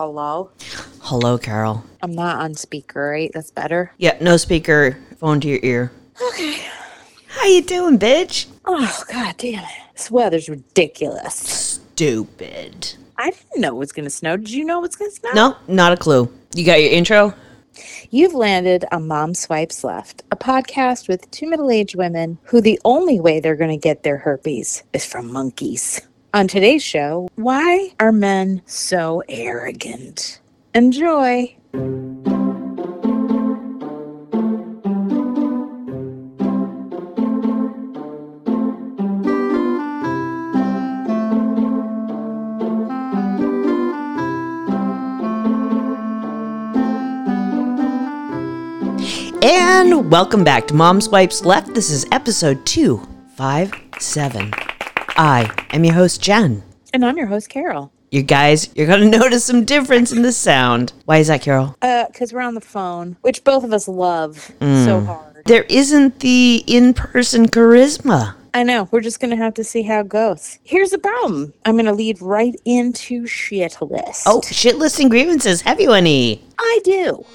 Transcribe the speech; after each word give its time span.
hello. 0.00 0.50
Hello, 1.00 1.36
Carol. 1.36 1.84
I'm 2.02 2.14
not 2.14 2.40
on 2.40 2.54
speaker, 2.54 3.10
right? 3.10 3.30
That's 3.34 3.50
better. 3.50 3.92
Yeah, 3.98 4.16
no 4.18 4.38
speaker, 4.38 4.96
phone 5.18 5.40
to 5.40 5.48
your 5.48 5.60
ear. 5.62 5.92
Okay. 6.28 6.58
How 7.28 7.44
you 7.44 7.60
doing, 7.60 7.98
bitch? 7.98 8.46
Oh 8.64 9.04
god 9.12 9.34
damn 9.36 9.62
it. 9.62 9.70
This 9.94 10.10
weather's 10.10 10.48
ridiculous. 10.48 11.34
Stupid. 11.34 12.94
I 13.18 13.30
didn't 13.30 13.60
know 13.60 13.76
it 13.76 13.78
was 13.78 13.92
gonna 13.92 14.08
snow. 14.08 14.38
Did 14.38 14.50
you 14.50 14.64
know 14.64 14.78
it 14.78 14.88
was 14.88 14.96
gonna 14.96 15.10
snow? 15.10 15.32
No, 15.34 15.56
not 15.68 15.92
a 15.92 15.98
clue. 15.98 16.32
You 16.54 16.64
got 16.64 16.80
your 16.80 16.92
intro? 16.92 17.34
You've 18.08 18.34
landed 18.34 18.86
on 18.90 19.06
Mom 19.06 19.34
Swipes 19.34 19.84
Left, 19.84 20.22
a 20.30 20.36
podcast 20.36 21.08
with 21.08 21.30
two 21.30 21.48
middle 21.48 21.70
aged 21.70 21.94
women 21.94 22.38
who 22.44 22.62
the 22.62 22.80
only 22.86 23.20
way 23.20 23.38
they're 23.38 23.54
going 23.54 23.70
to 23.70 23.76
get 23.76 24.02
their 24.02 24.18
herpes 24.18 24.82
is 24.92 25.04
from 25.04 25.32
monkeys. 25.32 26.00
On 26.32 26.46
today's 26.46 26.80
show, 26.80 27.28
why 27.34 27.90
are 27.98 28.12
men 28.12 28.62
so 28.64 29.20
arrogant? 29.28 30.40
Enjoy. 30.76 31.56
And 49.42 50.12
welcome 50.12 50.44
back 50.44 50.68
to 50.68 50.74
Mom 50.74 51.00
Swipes 51.00 51.44
Left. 51.44 51.74
This 51.74 51.90
is 51.90 52.06
episode 52.12 52.64
257. 52.66 54.69
I 55.20 55.52
am 55.72 55.84
your 55.84 55.92
host, 55.92 56.22
Jen. 56.22 56.62
And 56.94 57.04
I'm 57.04 57.18
your 57.18 57.26
host, 57.26 57.50
Carol. 57.50 57.92
You 58.10 58.22
guys, 58.22 58.70
you're 58.74 58.86
going 58.86 59.02
to 59.12 59.18
notice 59.18 59.44
some 59.44 59.66
difference 59.66 60.12
in 60.12 60.22
the 60.22 60.32
sound. 60.32 60.94
Why 61.04 61.18
is 61.18 61.26
that, 61.26 61.42
Carol? 61.42 61.76
Uh, 61.82 62.06
because 62.06 62.32
we're 62.32 62.40
on 62.40 62.54
the 62.54 62.62
phone, 62.62 63.18
which 63.20 63.44
both 63.44 63.62
of 63.62 63.74
us 63.74 63.86
love 63.86 64.50
so 64.60 65.00
hard. 65.02 65.42
There 65.44 65.64
isn't 65.64 66.20
the 66.20 66.64
in 66.66 66.94
person 66.94 67.48
charisma. 67.48 68.34
I 68.54 68.62
know. 68.62 68.88
We're 68.90 69.02
just 69.02 69.20
going 69.20 69.30
to 69.30 69.36
have 69.36 69.52
to 69.54 69.62
see 69.62 69.82
how 69.82 70.00
it 70.00 70.08
goes. 70.08 70.58
Here's 70.64 70.88
the 70.88 70.98
problem 70.98 71.52
I'm 71.66 71.74
going 71.74 71.84
to 71.84 71.92
lead 71.92 72.22
right 72.22 72.58
into 72.64 73.26
shit 73.26 73.76
list. 73.82 74.22
Oh, 74.24 74.40
shit 74.40 74.76
list 74.76 75.00
and 75.00 75.10
grievances. 75.10 75.60
Have 75.60 75.82
you 75.82 75.92
any? 75.92 76.42
I 76.58 76.80
do. 76.82 77.26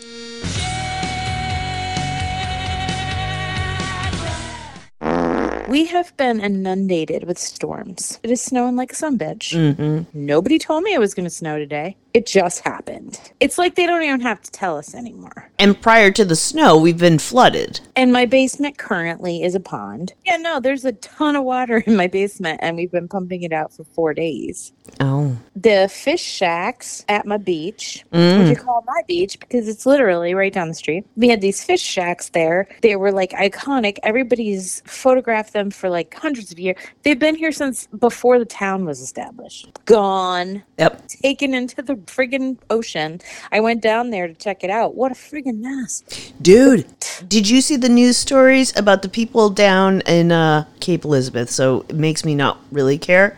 We 5.67 5.85
have 5.85 6.15
been 6.15 6.39
inundated 6.41 7.23
with 7.23 7.39
storms. 7.39 8.19
It 8.21 8.29
is 8.29 8.41
snowing 8.41 8.75
like 8.75 8.91
a 8.91 8.95
sun 8.95 9.17
bitch. 9.17 9.55
Mm-hmm. 9.55 10.03
Nobody 10.13 10.59
told 10.59 10.83
me 10.83 10.93
it 10.93 10.99
was 10.99 11.15
going 11.15 11.23
to 11.23 11.29
snow 11.29 11.57
today. 11.57 11.97
It 12.13 12.27
just 12.27 12.61
happened. 12.61 13.19
It's 13.39 13.57
like 13.57 13.75
they 13.75 13.87
don't 13.87 14.03
even 14.03 14.21
have 14.21 14.41
to 14.43 14.51
tell 14.51 14.77
us 14.77 14.93
anymore. 14.93 15.49
And 15.57 15.79
prior 15.81 16.11
to 16.11 16.23
the 16.23 16.35
snow, 16.35 16.77
we've 16.77 16.99
been 16.99 17.19
flooded. 17.19 17.79
And 17.95 18.13
my 18.13 18.25
basement 18.25 18.77
currently 18.77 19.43
is 19.43 19.55
a 19.55 19.59
pond. 19.59 20.13
Yeah, 20.23 20.37
no, 20.37 20.59
there's 20.59 20.85
a 20.85 20.93
ton 20.93 21.35
of 21.35 21.43
water 21.43 21.77
in 21.85 21.95
my 21.95 22.07
basement, 22.07 22.59
and 22.61 22.77
we've 22.77 22.91
been 22.91 23.07
pumping 23.07 23.43
it 23.43 23.51
out 23.51 23.73
for 23.73 23.83
four 23.83 24.13
days. 24.13 24.71
Oh. 24.99 25.35
The 25.55 25.89
fish 25.91 26.21
shacks 26.21 27.03
at 27.09 27.25
my 27.25 27.37
beach, 27.37 28.03
Mm. 28.13 28.49
which 28.49 28.57
I 28.57 28.61
call 28.61 28.83
my 28.87 29.01
beach 29.07 29.39
because 29.39 29.67
it's 29.67 29.85
literally 29.85 30.33
right 30.33 30.53
down 30.53 30.67
the 30.67 30.73
street. 30.73 31.05
We 31.15 31.27
had 31.29 31.41
these 31.41 31.63
fish 31.63 31.81
shacks 31.81 32.29
there. 32.29 32.67
They 32.81 32.95
were 32.95 33.11
like 33.11 33.31
iconic. 33.31 33.97
Everybody's 34.03 34.81
photographed 34.85 35.53
them 35.53 35.71
for 35.71 35.89
like 35.89 36.13
hundreds 36.13 36.51
of 36.51 36.59
years. 36.59 36.77
They've 37.03 37.17
been 37.19 37.35
here 37.35 37.51
since 37.51 37.87
before 37.99 38.37
the 38.39 38.45
town 38.45 38.85
was 38.85 39.01
established. 39.01 39.69
Gone, 39.85 40.63
Yep. 40.77 41.07
taken 41.07 41.53
into 41.53 41.81
the 41.81 41.95
friggin' 41.95 42.57
ocean. 42.69 43.21
I 43.51 43.59
went 43.61 43.81
down 43.81 44.09
there 44.11 44.27
to 44.27 44.33
check 44.33 44.63
it 44.63 44.69
out. 44.69 44.95
What 44.95 45.11
a 45.11 45.15
friggin' 45.15 45.59
mess. 45.59 46.03
Dude, 46.41 46.85
did 47.27 47.49
you 47.49 47.61
see 47.61 47.75
the 47.77 47.89
news 47.89 48.17
stories 48.17 48.77
about 48.77 49.01
the 49.01 49.09
people 49.09 49.49
down 49.49 50.01
in 50.01 50.31
uh, 50.31 50.65
Cape 50.79 51.05
Elizabeth? 51.05 51.49
So 51.49 51.85
it 51.89 51.95
makes 51.95 52.23
me 52.25 52.35
not 52.35 52.59
really 52.71 52.97
care. 52.97 53.37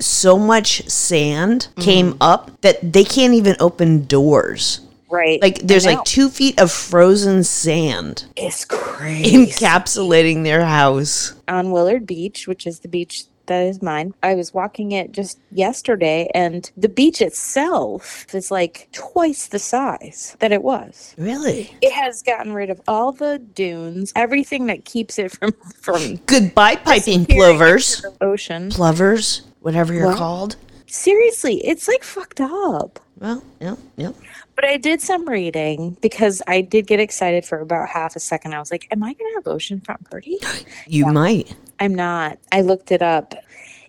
So 0.00 0.38
much 0.38 0.88
sand 0.88 1.68
came 1.78 2.12
mm-hmm. 2.12 2.22
up 2.22 2.60
that 2.62 2.92
they 2.92 3.04
can't 3.04 3.34
even 3.34 3.56
open 3.60 4.04
doors. 4.06 4.80
Right. 5.10 5.42
Like 5.42 5.58
there's 5.60 5.86
like 5.86 6.04
two 6.04 6.28
feet 6.28 6.60
of 6.60 6.70
frozen 6.70 7.42
sand 7.42 8.26
it's 8.36 8.64
crazy. 8.64 9.36
encapsulating 9.36 10.44
their 10.44 10.64
house. 10.64 11.34
on 11.48 11.72
Willard 11.72 12.06
Beach, 12.06 12.46
which 12.46 12.64
is 12.66 12.78
the 12.78 12.88
beach 12.88 13.24
that 13.50 13.66
is 13.66 13.82
mine. 13.82 14.14
I 14.22 14.34
was 14.36 14.54
walking 14.54 14.92
it 14.92 15.10
just 15.10 15.40
yesterday, 15.50 16.30
and 16.34 16.70
the 16.76 16.88
beach 16.88 17.20
itself 17.20 18.32
is 18.32 18.52
like 18.52 18.88
twice 18.92 19.48
the 19.48 19.58
size 19.58 20.36
that 20.38 20.52
it 20.52 20.62
was. 20.62 21.16
Really? 21.18 21.76
It 21.82 21.92
has 21.92 22.22
gotten 22.22 22.52
rid 22.52 22.70
of 22.70 22.80
all 22.86 23.10
the 23.10 23.40
dunes, 23.40 24.12
everything 24.14 24.66
that 24.66 24.84
keeps 24.84 25.18
it 25.18 25.32
from 25.32 25.52
from 25.74 26.16
Goodbye, 26.26 26.76
piping 26.76 27.26
plovers. 27.26 28.04
ocean. 28.20 28.70
Plovers, 28.70 29.42
whatever 29.60 29.92
you're 29.94 30.06
What? 30.06 30.18
called. 30.18 30.56
Seriously, 30.86 31.64
it's 31.64 31.86
like 31.86 32.02
fucked 32.02 32.40
up. 32.40 32.98
Well, 33.18 33.44
yep, 33.60 33.78
yep. 33.96 34.14
But 34.56 34.64
I 34.64 34.76
did 34.76 35.00
some 35.00 35.28
reading 35.28 35.96
because 36.00 36.42
I 36.48 36.62
did 36.62 36.86
get 36.86 36.98
excited 37.00 37.44
for 37.44 37.60
about 37.60 37.88
half 37.88 38.16
a 38.16 38.20
second. 38.20 38.54
I 38.54 38.58
was 38.58 38.70
like, 38.72 38.88
"Am 38.90 39.02
I 39.04 39.12
going 39.14 39.30
to 39.30 39.34
have 39.36 39.44
oceanfront 39.44 40.10
party?" 40.10 40.38
You 40.88 41.06
might. 41.06 41.54
I'm 41.78 41.94
not. 41.94 42.38
I 42.50 42.62
looked 42.62 42.90
it 42.90 43.02
up. 43.02 43.34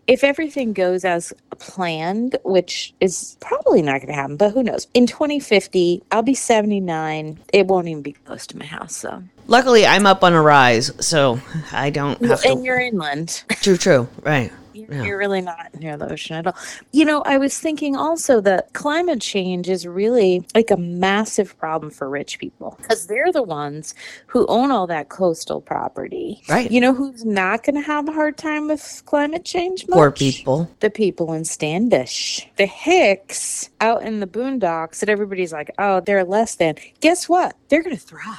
If 0.07 0.23
everything 0.23 0.73
goes 0.73 1.05
as 1.05 1.31
planned, 1.59 2.35
which 2.43 2.93
is 2.99 3.37
probably 3.39 3.81
not 3.81 3.97
going 4.01 4.07
to 4.07 4.13
happen, 4.13 4.35
but 4.37 4.51
who 4.51 4.61
knows? 4.63 4.87
In 4.93 5.07
2050, 5.07 6.03
I'll 6.11 6.21
be 6.23 6.33
79. 6.33 7.39
It 7.53 7.67
won't 7.67 7.87
even 7.87 8.01
be 8.01 8.11
close 8.13 8.45
to 8.47 8.57
my 8.57 8.65
house, 8.65 8.95
so. 8.95 9.23
Luckily, 9.47 9.85
I'm 9.85 10.05
up 10.05 10.23
on 10.23 10.33
a 10.33 10.41
rise, 10.41 10.91
so 11.05 11.39
I 11.71 11.89
don't 11.91 12.19
have 12.25 12.43
And 12.45 12.59
to. 12.59 12.63
you're 12.65 12.79
inland. 12.79 13.43
True, 13.61 13.77
true. 13.77 14.07
Right. 14.23 14.51
You're, 14.81 14.93
Yeah. 14.93 15.03
you're 15.03 15.17
really 15.17 15.41
not 15.41 15.73
near 15.79 15.97
the 15.97 16.11
ocean 16.11 16.35
at 16.37 16.47
all. 16.47 16.55
You 16.91 17.05
know, 17.05 17.21
I 17.23 17.37
was 17.37 17.57
thinking 17.59 17.95
also 17.95 18.41
that 18.41 18.73
climate 18.73 19.21
change 19.21 19.69
is 19.69 19.85
really 19.87 20.45
like 20.55 20.71
a 20.71 20.77
massive 20.77 21.57
problem 21.59 21.91
for 21.91 22.09
rich 22.09 22.39
people 22.39 22.75
because 22.81 23.07
they're 23.07 23.31
the 23.31 23.43
ones 23.43 23.93
who 24.27 24.45
own 24.47 24.71
all 24.71 24.87
that 24.87 25.09
coastal 25.09 25.61
property. 25.61 26.41
Right. 26.49 26.69
You 26.71 26.81
know 26.81 26.93
who's 26.93 27.23
not 27.25 27.63
going 27.63 27.75
to 27.75 27.81
have 27.81 28.09
a 28.09 28.11
hard 28.13 28.37
time 28.37 28.67
with 28.67 29.03
climate 29.05 29.45
change? 29.45 29.85
Poor 29.87 30.11
people. 30.11 30.69
the 30.79 30.89
people 30.89 31.33
in 31.33 31.45
Standish. 31.45 32.47
The 32.57 32.65
Hicks 32.65 33.69
out 33.79 34.03
in 34.03 34.19
the 34.19 34.27
boondocks 34.27 34.99
that 34.99 35.09
everybody's 35.09 35.53
like, 35.53 35.71
oh, 35.77 35.99
they're 36.01 36.23
less 36.23 36.55
than. 36.55 36.75
Guess 37.01 37.29
what? 37.29 37.55
They're 37.69 37.83
going 37.83 37.95
to 37.95 38.01
thrive. 38.01 38.35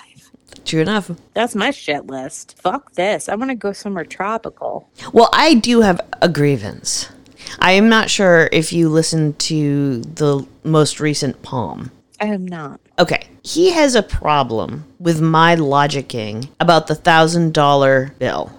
True 0.72 0.80
enough. 0.80 1.10
That's 1.34 1.54
my 1.54 1.70
shit 1.70 2.06
list. 2.06 2.58
Fuck 2.62 2.94
this. 2.94 3.28
I 3.28 3.34
want 3.34 3.50
to 3.50 3.54
go 3.54 3.74
somewhere 3.74 4.06
tropical. 4.06 4.88
Well, 5.12 5.28
I 5.30 5.52
do 5.52 5.82
have 5.82 6.00
a 6.22 6.30
grievance. 6.30 7.10
I 7.58 7.72
am 7.72 7.90
not 7.90 8.08
sure 8.08 8.48
if 8.52 8.72
you 8.72 8.88
listened 8.88 9.38
to 9.40 10.00
the 10.00 10.46
most 10.64 10.98
recent 10.98 11.42
Palm. 11.42 11.90
I 12.22 12.28
am 12.28 12.48
not. 12.48 12.80
Okay. 12.98 13.26
He 13.42 13.70
has 13.72 13.94
a 13.94 14.02
problem 14.02 14.86
with 14.98 15.20
my 15.20 15.56
logicking 15.56 16.48
about 16.58 16.86
the 16.86 16.94
thousand 16.94 17.52
dollar 17.52 18.14
bill. 18.18 18.50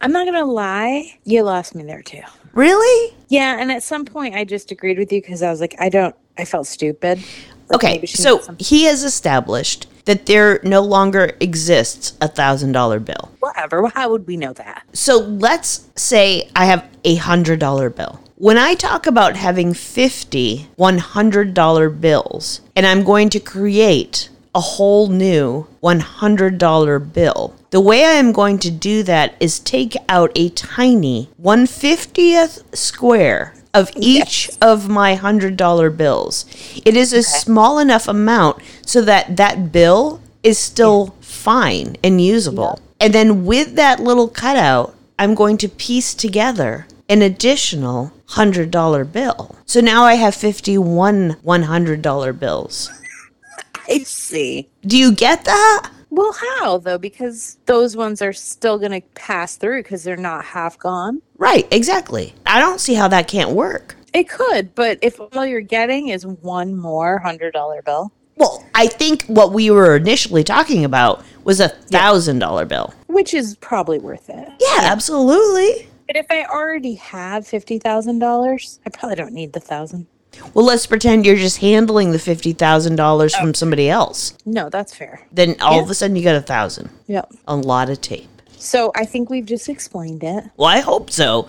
I'm 0.00 0.10
not 0.10 0.24
going 0.24 0.42
to 0.42 0.50
lie. 0.50 1.18
You 1.24 1.42
lost 1.42 1.74
me 1.74 1.84
there 1.84 2.00
too. 2.00 2.22
Really? 2.54 3.14
Yeah. 3.28 3.60
And 3.60 3.70
at 3.70 3.82
some 3.82 4.06
point, 4.06 4.34
I 4.34 4.44
just 4.44 4.70
agreed 4.70 4.96
with 4.96 5.12
you 5.12 5.20
because 5.20 5.42
I 5.42 5.50
was 5.50 5.60
like, 5.60 5.74
I 5.78 5.90
don't, 5.90 6.16
I 6.38 6.46
felt 6.46 6.66
stupid. 6.66 7.22
Like, 7.70 7.76
Okay. 7.84 8.06
So 8.06 8.40
he 8.58 8.84
has 8.84 9.04
established 9.04 9.86
that 10.06 10.26
there 10.26 10.58
no 10.62 10.80
longer 10.80 11.32
exists 11.40 12.14
a 12.20 12.28
thousand 12.28 12.72
dollar 12.72 12.98
bill. 12.98 13.30
whatever. 13.40 13.82
Well, 13.82 13.92
How 13.94 14.10
would 14.10 14.26
we 14.26 14.36
know 14.36 14.52
that? 14.54 14.82
So 14.92 15.18
let's 15.18 15.86
say 15.96 16.48
I 16.56 16.64
have 16.64 16.88
a 17.04 17.16
hundred 17.16 17.58
dollar 17.60 17.90
bill. 17.90 18.20
When 18.36 18.56
I 18.56 18.74
talk 18.74 19.06
about 19.08 19.34
having 19.36 19.74
50 19.74 20.68
$100 20.78 22.00
bills 22.00 22.60
and 22.76 22.86
I'm 22.86 23.02
going 23.02 23.30
to 23.30 23.40
create 23.40 24.28
a 24.54 24.60
whole 24.60 25.08
new 25.08 25.66
$100 25.82 27.12
bill, 27.12 27.54
the 27.70 27.80
way 27.80 28.04
I 28.04 28.12
am 28.12 28.30
going 28.32 28.58
to 28.60 28.70
do 28.70 29.02
that 29.02 29.34
is 29.40 29.58
take 29.58 29.96
out 30.08 30.30
a 30.36 30.50
tiny 30.50 31.28
150th 31.42 32.62
square 32.76 33.54
of 33.74 33.90
each 33.96 34.50
of 34.60 34.88
my 34.88 35.16
$100 35.16 35.96
bills. 35.96 36.44
It 36.84 36.96
is 36.96 37.12
a 37.12 37.22
small 37.22 37.78
enough 37.78 38.08
amount 38.08 38.62
so 38.84 39.02
that 39.02 39.36
that 39.36 39.72
bill 39.72 40.20
is 40.42 40.58
still 40.58 41.14
fine 41.20 41.96
and 42.02 42.20
usable. 42.20 42.80
And 43.00 43.12
then 43.12 43.44
with 43.44 43.74
that 43.76 44.00
little 44.00 44.28
cutout, 44.28 44.94
I'm 45.18 45.34
going 45.34 45.58
to 45.58 45.68
piece 45.68 46.14
together 46.14 46.86
an 47.08 47.22
additional 47.22 48.12
$100 48.30 49.12
bill. 49.12 49.56
So 49.66 49.80
now 49.80 50.04
I 50.04 50.14
have 50.14 50.34
51 50.34 51.36
$100 51.44 52.38
bills. 52.38 52.90
I 53.88 53.98
see. 54.00 54.68
Do 54.82 54.98
you 54.98 55.12
get 55.12 55.44
that? 55.44 55.90
Well, 56.10 56.32
how 56.32 56.78
though? 56.78 56.98
Because 56.98 57.58
those 57.66 57.96
ones 57.96 58.22
are 58.22 58.32
still 58.32 58.78
going 58.78 58.92
to 58.92 59.06
pass 59.14 59.56
through 59.56 59.82
because 59.82 60.04
they're 60.04 60.16
not 60.16 60.44
half 60.44 60.78
gone. 60.78 61.20
Right, 61.36 61.66
exactly. 61.70 62.34
I 62.46 62.60
don't 62.60 62.80
see 62.80 62.94
how 62.94 63.08
that 63.08 63.28
can't 63.28 63.50
work. 63.50 63.96
It 64.14 64.28
could, 64.28 64.74
but 64.74 64.98
if 65.02 65.20
all 65.20 65.44
you're 65.46 65.60
getting 65.60 66.08
is 66.08 66.26
one 66.26 66.74
more 66.74 67.18
hundred 67.18 67.52
dollar 67.52 67.82
bill, 67.82 68.10
Well, 68.36 68.64
I 68.74 68.86
think 68.86 69.24
what 69.24 69.52
we 69.52 69.70
were 69.70 69.96
initially 69.96 70.42
talking 70.44 70.84
about 70.84 71.22
was 71.44 71.60
a 71.60 71.68
thousand 71.68 72.38
dollar 72.38 72.64
bill. 72.64 72.94
which 73.06 73.34
is 73.34 73.56
probably 73.56 73.98
worth 73.98 74.30
it. 74.30 74.48
Yeah, 74.60 74.78
absolutely. 74.82 75.88
But 76.06 76.16
if 76.16 76.26
I 76.30 76.44
already 76.44 76.94
have 76.94 77.46
fifty 77.46 77.78
thousand 77.78 78.18
dollars, 78.20 78.80
I 78.86 78.90
probably 78.90 79.16
don't 79.16 79.34
need 79.34 79.52
the 79.52 79.60
thousand. 79.60 80.06
Well, 80.54 80.64
let's 80.64 80.86
pretend 80.86 81.26
you're 81.26 81.36
just 81.36 81.58
handling 81.58 82.12
the 82.12 82.18
fifty 82.18 82.52
thousand 82.52 82.96
dollars 82.96 83.34
from 83.34 83.50
oh. 83.50 83.52
somebody 83.52 83.88
else. 83.88 84.34
No, 84.44 84.68
that's 84.68 84.94
fair. 84.94 85.26
Then 85.32 85.56
all 85.60 85.76
Yeah. 85.76 85.82
of 85.82 85.90
a 85.90 85.94
sudden 85.94 86.16
you 86.16 86.22
got 86.24 86.36
a 86.36 86.42
thousand. 86.42 86.90
Yep. 87.06 87.32
A 87.46 87.56
lot 87.56 87.90
of 87.90 88.00
tape. 88.00 88.28
So 88.56 88.90
I 88.94 89.04
think 89.04 89.30
we've 89.30 89.46
just 89.46 89.68
explained 89.68 90.24
it. 90.24 90.44
Well, 90.56 90.68
I 90.68 90.80
hope 90.80 91.10
so. 91.10 91.48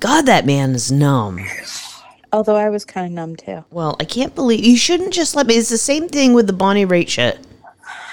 God, 0.00 0.22
that 0.26 0.46
man 0.46 0.74
is 0.74 0.90
numb. 0.90 1.40
Although 2.32 2.56
I 2.56 2.68
was 2.68 2.84
kind 2.84 3.06
of 3.06 3.12
numb 3.12 3.36
too. 3.36 3.64
Well, 3.70 3.96
I 4.00 4.04
can't 4.04 4.34
believe 4.34 4.64
you 4.64 4.76
shouldn't 4.76 5.12
just 5.12 5.34
let 5.34 5.46
me. 5.46 5.54
It's 5.56 5.68
the 5.68 5.78
same 5.78 6.08
thing 6.08 6.34
with 6.34 6.46
the 6.46 6.52
Bonnie 6.52 6.86
Raitt 6.86 7.08
shit. 7.08 7.38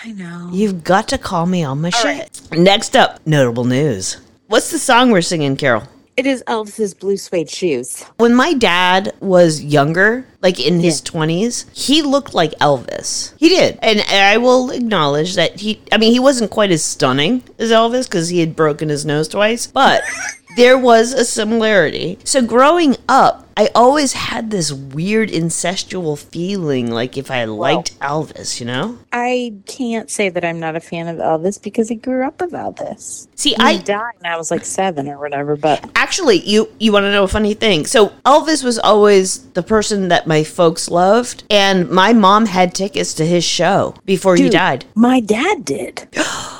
I 0.03 0.11
know. 0.11 0.49
You've 0.53 0.83
got 0.83 1.07
to 1.09 1.17
call 1.17 1.45
me 1.45 1.63
on 1.63 1.81
my 1.81 1.89
shit. 1.89 2.05
right. 2.05 2.59
Next 2.59 2.95
up, 2.95 3.25
notable 3.25 3.65
news. 3.65 4.17
What's 4.47 4.69
the 4.71 4.79
song 4.79 5.11
we're 5.11 5.21
singing, 5.21 5.57
Carol? 5.57 5.83
It 6.17 6.25
is 6.25 6.43
Elvis's 6.47 6.93
blue 6.93 7.17
suede 7.17 7.49
shoes. 7.49 8.03
When 8.15 8.33
my 8.33 8.53
dad 8.53 9.13
was 9.19 9.61
younger, 9.61 10.25
like 10.41 10.65
in 10.65 10.79
his 10.79 11.01
20s, 11.01 11.65
he 11.73 12.01
looked 12.01 12.33
like 12.33 12.51
Elvis. 12.59 13.33
He 13.37 13.49
did. 13.49 13.77
And 13.81 13.99
I 13.99 14.37
will 14.37 14.71
acknowledge 14.71 15.35
that 15.35 15.59
he, 15.59 15.81
I 15.91 15.97
mean, 15.97 16.13
he 16.13 16.19
wasn't 16.19 16.51
quite 16.51 16.71
as 16.71 16.81
stunning 16.81 17.43
as 17.59 17.69
Elvis 17.69 18.07
because 18.07 18.29
he 18.29 18.39
had 18.39 18.55
broken 18.55 18.87
his 18.87 19.05
nose 19.05 19.27
twice, 19.27 19.67
but 19.67 20.03
there 20.55 20.77
was 20.77 21.11
a 21.11 21.25
similarity. 21.25 22.17
So 22.23 22.41
growing 22.41 22.95
up, 23.09 23.44
I 23.57 23.69
always 23.73 24.11
had 24.11 24.51
this 24.51 24.73
weird 24.73 25.29
incestual 25.29 26.17
feeling 26.19 26.91
like 26.91 27.17
if 27.17 27.31
I 27.31 27.45
liked 27.45 27.97
Elvis, 27.99 28.59
you 28.59 28.65
know? 28.65 28.97
I 29.13 29.53
can't 29.65 30.09
say 30.09 30.27
that 30.27 30.43
I'm 30.43 30.59
not 30.59 30.75
a 30.75 30.81
fan 30.81 31.07
of 31.07 31.17
Elvis 31.17 31.61
because 31.61 31.89
I 31.89 31.93
grew 31.93 32.27
up 32.27 32.41
with 32.41 32.51
Elvis. 32.51 33.27
See, 33.35 33.51
He 33.51 33.55
I 33.57 33.77
died 33.77 34.13
when 34.19 34.31
I 34.31 34.35
was 34.35 34.51
like 34.51 34.65
seven 34.65 35.07
or 35.07 35.17
whatever, 35.17 35.55
but 35.55 35.89
Actually, 35.95 36.39
you 36.41 36.69
you 36.79 36.91
want 36.91 37.03
to 37.03 37.11
know 37.11 37.23
a 37.23 37.27
funny 37.29 37.53
thing? 37.53 37.85
So 37.85 38.09
Elvis 38.25 38.63
was 38.63 38.77
always 38.77 39.43
the 39.51 39.63
person 39.63 40.09
that 40.09 40.27
my 40.27 40.43
folks 40.43 40.89
loved, 40.89 41.43
and 41.49 41.89
my 41.89 42.11
mom 42.11 42.47
had 42.47 42.75
tickets 42.75 43.13
to 43.15 43.25
his 43.25 43.43
show 43.43 43.95
before 44.05 44.35
he 44.35 44.49
died. 44.49 44.85
my 44.95 45.19
dad 45.21 45.63
did. 45.63 46.07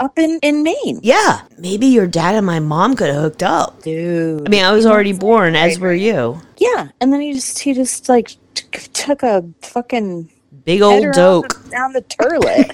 up 0.00 0.18
in, 0.18 0.38
in 0.42 0.62
Maine. 0.62 1.00
Yeah, 1.02 1.42
maybe 1.58 1.86
your 1.86 2.06
dad 2.06 2.34
and 2.34 2.44
my 2.46 2.58
mom 2.60 2.94
could 2.96 3.08
have 3.08 3.22
hooked 3.22 3.42
up. 3.42 3.82
Dude. 3.82 4.46
I 4.46 4.50
mean, 4.50 4.64
I 4.64 4.72
was 4.72 4.86
already 4.86 5.12
born, 5.12 5.54
as 5.56 5.78
were 5.78 5.92
you. 5.94 6.40
yeah. 6.58 6.88
And 7.00 7.12
then 7.12 7.20
he 7.20 7.32
just, 7.32 7.58
he 7.60 7.72
just 7.74 8.08
like 8.08 8.36
t- 8.54 8.64
took 8.92 9.22
a 9.22 9.44
fucking 9.62 10.30
Big 10.64 10.82
old 10.82 11.12
doke. 11.14 11.62
the- 11.64 11.70
down 11.70 11.92
the 11.92 12.02
turlet. 12.02 12.72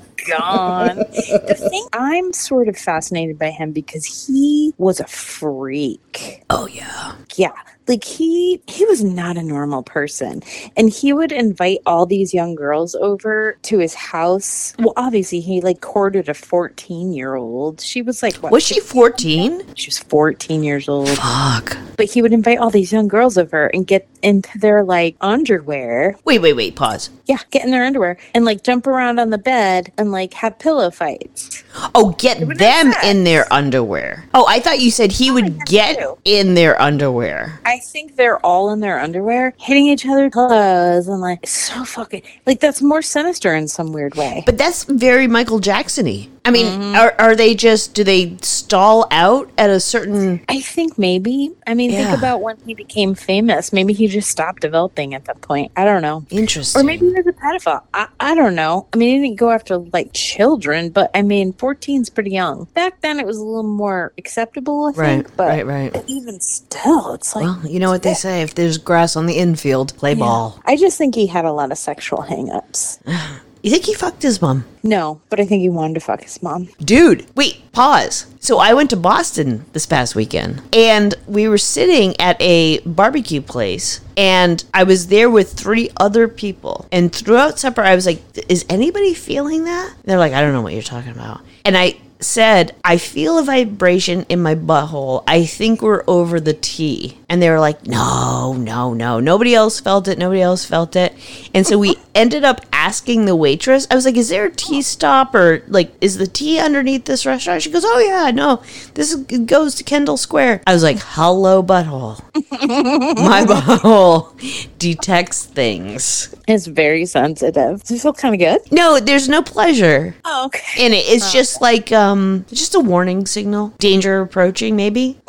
Gone. 0.26 0.96
The 0.96 1.68
thing, 1.70 1.86
I'm 1.92 2.32
sort 2.32 2.68
of 2.68 2.76
fascinated 2.76 3.38
by 3.38 3.50
him 3.50 3.72
because 3.72 4.04
he 4.04 4.74
was 4.78 5.00
a 5.00 5.06
freak. 5.06 6.42
Oh 6.50 6.66
yeah. 6.66 7.14
Yeah. 7.36 7.52
Like 7.88 8.04
he 8.04 8.62
he 8.68 8.84
was 8.84 9.02
not 9.02 9.36
a 9.36 9.42
normal 9.42 9.82
person. 9.82 10.42
And 10.76 10.90
he 10.90 11.12
would 11.12 11.32
invite 11.32 11.78
all 11.86 12.06
these 12.06 12.32
young 12.32 12.54
girls 12.54 12.94
over 12.94 13.58
to 13.62 13.78
his 13.78 13.94
house. 13.94 14.74
Well, 14.78 14.92
obviously 14.96 15.40
he 15.40 15.60
like 15.60 15.80
courted 15.80 16.28
a 16.28 16.34
14 16.34 17.12
year 17.12 17.34
old. 17.34 17.80
She 17.80 18.02
was 18.02 18.22
like 18.22 18.36
what? 18.36 18.52
Was 18.52 18.62
she 18.62 18.78
fourteen? 18.78 19.62
She 19.74 19.88
was 19.88 19.98
14 19.98 20.62
years 20.62 20.88
old. 20.88 21.08
Fuck. 21.08 21.76
But 21.96 22.06
he 22.06 22.22
would 22.22 22.32
invite 22.32 22.58
all 22.58 22.70
these 22.70 22.92
young 22.92 23.08
girls 23.08 23.36
over 23.36 23.66
and 23.74 23.86
get 23.86 24.06
into 24.22 24.56
their 24.58 24.84
like 24.84 25.16
underwear. 25.20 26.16
Wait, 26.24 26.40
wait, 26.40 26.52
wait. 26.52 26.76
Pause. 26.76 27.10
Yeah, 27.26 27.38
get 27.50 27.64
in 27.64 27.72
their 27.72 27.84
underwear 27.84 28.18
and 28.34 28.44
like 28.44 28.62
jump 28.62 28.86
around 28.86 29.18
on 29.18 29.30
the 29.30 29.38
bed 29.38 29.92
and 29.98 30.09
like 30.10 30.34
have 30.34 30.58
pillow 30.58 30.90
fights. 30.90 31.62
Oh, 31.94 32.14
get 32.18 32.38
them 32.58 32.88
make 32.90 33.04
in 33.04 33.24
their 33.24 33.50
underwear. 33.52 34.24
Oh, 34.34 34.44
I 34.48 34.60
thought 34.60 34.80
you 34.80 34.90
said 34.90 35.12
he 35.12 35.30
would 35.30 35.64
get 35.66 35.98
too. 35.98 36.18
in 36.24 36.54
their 36.54 36.80
underwear. 36.80 37.60
I 37.64 37.78
think 37.78 38.16
they're 38.16 38.44
all 38.44 38.72
in 38.72 38.80
their 38.80 38.98
underwear, 38.98 39.54
hitting 39.58 39.86
each 39.86 40.06
other's 40.06 40.32
clothes 40.32 41.08
and 41.08 41.20
like 41.20 41.46
so 41.46 41.84
fucking 41.84 42.22
like 42.46 42.60
that's 42.60 42.82
more 42.82 43.02
sinister 43.02 43.54
in 43.54 43.68
some 43.68 43.92
weird 43.92 44.14
way. 44.16 44.42
But 44.46 44.58
that's 44.58 44.84
very 44.84 45.26
Michael 45.26 45.60
Jackson-y. 45.60 46.28
I 46.44 46.50
mean, 46.50 46.66
Mm-hmm. 46.66 46.94
are, 46.94 47.14
are 47.18 47.36
they 47.36 47.54
just 47.54 47.92
do 47.94 48.02
they 48.02 48.36
stall 48.40 49.06
out 49.10 49.50
at 49.58 49.68
a 49.70 49.78
certain 49.78 50.42
I 50.48 50.60
think 50.60 50.98
maybe. 50.98 51.52
I 51.66 51.74
mean, 51.74 51.90
Yeah. 51.90 52.06
think 52.06 52.18
about 52.18 52.40
when 52.40 52.56
he 52.64 52.74
became 52.74 53.14
famous. 53.14 53.72
Maybe 53.72 53.92
he 53.92 54.06
just 54.06 54.30
stopped 54.30 54.62
developing 54.62 55.14
at 55.14 55.26
that 55.26 55.40
point. 55.42 55.70
I 55.76 55.84
don't 55.84 56.00
know. 56.02 56.24
interesting? 56.30 56.80
Or 56.80 56.84
maybe 56.84 57.06
he 57.06 57.12
was 57.12 57.26
a 57.26 57.32
pedophile. 57.32 57.82
I, 57.92 58.08
I 58.18 58.34
don't 58.34 58.54
know. 58.54 58.86
I 58.92 58.96
mean, 58.96 59.16
he 59.20 59.28
didn't 59.28 59.38
go 59.38 59.50
after 59.50 59.76
like 59.78 60.12
children, 60.14 60.90
but 60.90 61.10
I 61.14 61.22
mean, 61.22 61.52
14 61.52 62.00
is 62.02 62.10
pretty 62.10 62.30
young. 62.30 62.64
Back 62.74 63.00
then, 63.02 63.20
it 63.20 63.26
was 63.26 63.36
a 63.36 63.44
little 63.44 63.62
more 63.62 64.12
acceptable, 64.16 64.86
I 64.86 64.90
Right, 64.92 65.06
think. 65.24 65.36
But 65.36 65.48
right, 65.48 65.66
right. 65.66 66.04
even 66.06 66.40
still, 66.40 67.14
it's 67.14 67.36
like. 67.36 67.44
Well, 67.44 67.60
you 67.66 67.80
know 67.80 67.90
what 67.90 68.02
they 68.02 68.14
say: 68.14 68.42
if 68.42 68.54
there's 68.54 68.78
grass 68.78 69.14
on 69.14 69.26
the 69.26 69.34
infield, 69.34 69.94
play 69.96 70.14
ball. 70.14 70.58
I 70.64 70.76
just 70.76 70.96
think 70.96 71.14
he 71.14 71.26
had 71.26 71.44
a 71.44 71.52
lot 71.52 71.70
of 71.70 71.78
sexual 71.78 72.22
hangups. 72.22 72.98
You 73.62 73.70
think 73.70 73.84
he 73.84 73.94
fucked 73.94 74.22
his 74.22 74.40
mom? 74.40 74.64
No, 74.82 75.20
but 75.28 75.38
I 75.38 75.44
think 75.44 75.60
he 75.60 75.68
wanted 75.68 75.94
to 75.94 76.00
fuck 76.00 76.22
his 76.22 76.42
mom. 76.42 76.68
Dude, 76.78 77.26
wait, 77.34 77.60
pause. 77.72 78.26
So 78.40 78.58
I 78.58 78.72
went 78.72 78.90
to 78.90 78.96
Boston 78.96 79.66
this 79.74 79.84
past 79.84 80.14
weekend 80.14 80.62
and 80.72 81.14
we 81.26 81.46
were 81.46 81.58
sitting 81.58 82.18
at 82.18 82.40
a 82.40 82.80
barbecue 82.80 83.42
place 83.42 84.00
and 84.16 84.64
I 84.72 84.84
was 84.84 85.08
there 85.08 85.28
with 85.28 85.52
three 85.52 85.90
other 85.98 86.26
people. 86.26 86.86
And 86.90 87.12
throughout 87.12 87.58
supper, 87.58 87.82
I 87.82 87.94
was 87.94 88.06
like, 88.06 88.22
is 88.48 88.64
anybody 88.70 89.12
feeling 89.12 89.64
that? 89.64 89.94
They're 90.04 90.18
like, 90.18 90.32
I 90.32 90.40
don't 90.40 90.54
know 90.54 90.62
what 90.62 90.72
you're 90.72 90.82
talking 90.82 91.12
about. 91.12 91.42
And 91.64 91.76
I 91.76 91.96
said, 92.20 92.74
I 92.84 92.98
feel 92.98 93.38
a 93.38 93.42
vibration 93.42 94.24
in 94.28 94.42
my 94.42 94.54
butthole. 94.54 95.24
I 95.26 95.44
think 95.44 95.82
we're 95.82 96.04
over 96.06 96.38
the 96.38 96.52
T. 96.52 97.18
And 97.28 97.40
they 97.40 97.50
were 97.50 97.60
like, 97.60 97.86
no, 97.86 98.52
no, 98.52 98.94
no. 98.94 99.20
Nobody 99.20 99.54
else 99.54 99.80
felt 99.80 100.08
it. 100.08 100.18
Nobody 100.18 100.42
else 100.42 100.64
felt 100.64 100.96
it. 100.96 101.14
And 101.54 101.66
so 101.66 101.78
we 101.78 101.96
ended 102.14 102.44
up 102.44 102.60
asking 102.80 103.26
the 103.26 103.36
waitress, 103.36 103.86
I 103.90 103.94
was 103.94 104.06
like, 104.06 104.16
is 104.16 104.30
there 104.30 104.46
a 104.46 104.50
T 104.50 104.80
stop 104.80 105.34
or 105.34 105.62
like, 105.68 105.92
is 106.00 106.16
the 106.16 106.26
T 106.26 106.58
underneath 106.58 107.04
this 107.04 107.26
restaurant? 107.26 107.60
She 107.62 107.70
goes, 107.70 107.84
oh, 107.84 107.98
yeah, 107.98 108.30
no, 108.30 108.62
this 108.94 109.12
is, 109.12 109.24
goes 109.44 109.74
to 109.76 109.84
Kendall 109.84 110.16
Square. 110.16 110.62
I 110.66 110.72
was 110.72 110.82
like, 110.82 110.96
hello, 111.00 111.62
butthole. 111.62 112.22
my 112.50 113.44
butthole 113.44 114.32
detects 114.78 115.44
things. 115.44 116.34
It's 116.48 116.66
very 116.66 117.04
sensitive. 117.04 117.82
Does 117.82 117.90
it 117.98 118.00
feel 118.00 118.14
kind 118.14 118.34
of 118.34 118.40
good? 118.40 118.72
No, 118.72 118.98
there's 118.98 119.28
no 119.28 119.42
pleasure 119.42 120.14
Oh, 120.24 120.46
okay. 120.46 120.86
in 120.86 120.92
it. 120.94 121.04
It's 121.06 121.32
just 121.32 121.60
like 121.60 121.92
um 121.92 122.46
just 122.50 122.74
a 122.74 122.80
warning 122.80 123.26
signal. 123.26 123.74
Danger 123.78 124.20
approaching, 124.22 124.74
maybe. 124.74 125.20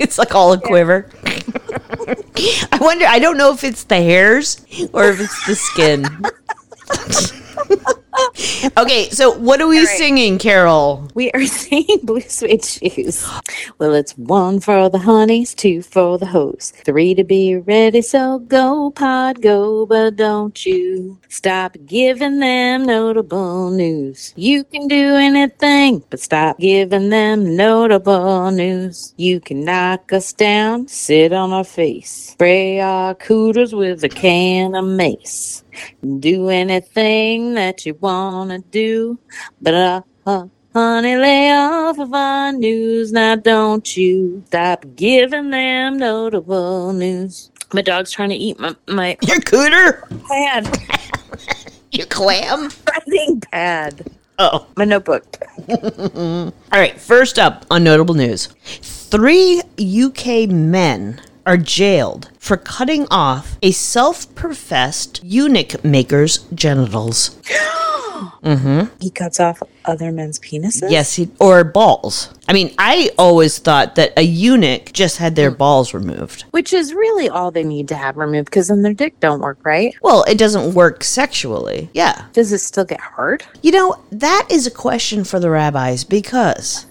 It's 0.00 0.18
like 0.18 0.34
all 0.34 0.52
a 0.52 0.58
quiver. 0.60 1.08
I 2.72 2.78
wonder 2.80 3.06
I 3.06 3.18
don't 3.18 3.36
know 3.36 3.52
if 3.52 3.64
it's 3.64 3.84
the 3.84 3.96
hairs 3.96 4.64
or 4.92 5.10
if 5.10 5.20
it's 5.20 5.46
the 5.46 5.54
skin. 5.54 6.04
okay, 8.76 9.08
so 9.10 9.36
what 9.38 9.60
are 9.60 9.66
we 9.66 9.78
right. 9.78 9.98
singing, 9.98 10.38
Carol? 10.38 11.08
We 11.14 11.30
are 11.32 11.46
singing 11.46 12.00
Blue 12.02 12.20
Suede 12.20 12.64
Shoes. 12.64 13.28
Well, 13.78 13.94
it's 13.94 14.16
one 14.16 14.60
for 14.60 14.88
the 14.88 14.98
honeys, 14.98 15.54
two 15.54 15.82
for 15.82 16.18
the 16.18 16.26
hoes, 16.26 16.72
three 16.84 17.14
to 17.14 17.24
be 17.24 17.56
ready. 17.56 18.02
So 18.02 18.40
go, 18.40 18.90
pod, 18.90 19.42
go, 19.42 19.86
but 19.86 20.16
don't 20.16 20.64
you 20.66 21.18
stop 21.28 21.76
giving 21.86 22.40
them 22.40 22.86
notable 22.86 23.70
news. 23.70 24.32
You 24.36 24.64
can 24.64 24.88
do 24.88 25.14
anything, 25.16 26.02
but 26.10 26.20
stop 26.20 26.58
giving 26.58 27.08
them 27.10 27.56
notable 27.56 28.50
news. 28.50 29.14
You 29.16 29.40
can 29.40 29.64
knock 29.64 30.12
us 30.12 30.32
down, 30.32 30.88
sit 30.88 31.32
on 31.32 31.52
our 31.52 31.64
face, 31.64 32.10
spray 32.10 32.80
our 32.80 33.14
cooters 33.14 33.74
with 33.74 34.04
a 34.04 34.08
can 34.08 34.74
of 34.74 34.84
mace. 34.84 35.64
Do 36.20 36.48
anything 36.48 37.54
that 37.54 37.84
you 37.86 37.94
wanna 38.00 38.58
do, 38.70 39.18
but 39.60 39.74
uh, 39.74 40.02
uh 40.26 40.46
honey, 40.72 41.16
lay 41.16 41.50
off 41.52 41.98
of 41.98 42.12
our 42.14 42.52
news 42.52 43.12
now, 43.12 43.36
don't 43.36 43.96
you 43.96 44.42
stop 44.46 44.84
giving 44.96 45.50
them 45.50 45.98
notable 45.98 46.92
news. 46.92 47.50
My 47.72 47.82
dog's 47.82 48.10
trying 48.10 48.30
to 48.30 48.36
eat 48.36 48.58
my 48.58 48.74
my 48.88 49.16
Your 49.22 49.40
cooter? 49.40 50.08
pad, 50.28 50.78
Your 51.92 52.06
clam? 52.06 52.70
writing 52.88 53.40
pad, 53.40 54.06
Oh. 54.38 54.66
my 54.76 54.84
notebook. 54.84 55.24
All 55.68 56.52
right, 56.72 56.98
first 57.00 57.38
up 57.38 57.66
on 57.70 57.84
notable 57.84 58.14
news. 58.14 58.46
Three 58.80 59.60
UK 59.78 60.48
men 60.48 61.20
are 61.46 61.56
jailed 61.56 62.30
for 62.38 62.56
cutting 62.56 63.06
off 63.10 63.56
a 63.62 63.70
self 63.70 64.32
professed 64.34 65.20
eunuch 65.22 65.84
maker's 65.84 66.38
genitals. 66.54 67.30
Mm-hmm. 68.42 68.94
He 69.00 69.10
cuts 69.10 69.40
off 69.40 69.62
other 69.84 70.12
men's 70.12 70.38
penises? 70.38 70.90
Yes, 70.90 71.14
he, 71.14 71.30
or 71.38 71.64
balls. 71.64 72.32
I 72.48 72.52
mean, 72.52 72.74
I 72.78 73.10
always 73.18 73.58
thought 73.58 73.94
that 73.94 74.12
a 74.16 74.22
eunuch 74.22 74.92
just 74.92 75.16
had 75.16 75.36
their 75.36 75.50
balls 75.50 75.94
removed. 75.94 76.44
Which 76.50 76.72
is 76.72 76.92
really 76.92 77.28
all 77.28 77.50
they 77.50 77.64
need 77.64 77.88
to 77.88 77.94
have 77.94 78.16
removed 78.16 78.46
because 78.46 78.68
then 78.68 78.82
their 78.82 78.94
dick 78.94 79.18
don't 79.20 79.40
work, 79.40 79.58
right? 79.64 79.94
Well, 80.02 80.24
it 80.24 80.38
doesn't 80.38 80.74
work 80.74 81.02
sexually. 81.02 81.90
Yeah. 81.94 82.26
Does 82.32 82.52
it 82.52 82.58
still 82.58 82.84
get 82.84 83.00
hard? 83.00 83.44
You 83.62 83.72
know, 83.72 83.96
that 84.12 84.46
is 84.50 84.66
a 84.66 84.70
question 84.70 85.24
for 85.24 85.40
the 85.40 85.50
rabbis 85.50 86.04
because 86.04 86.86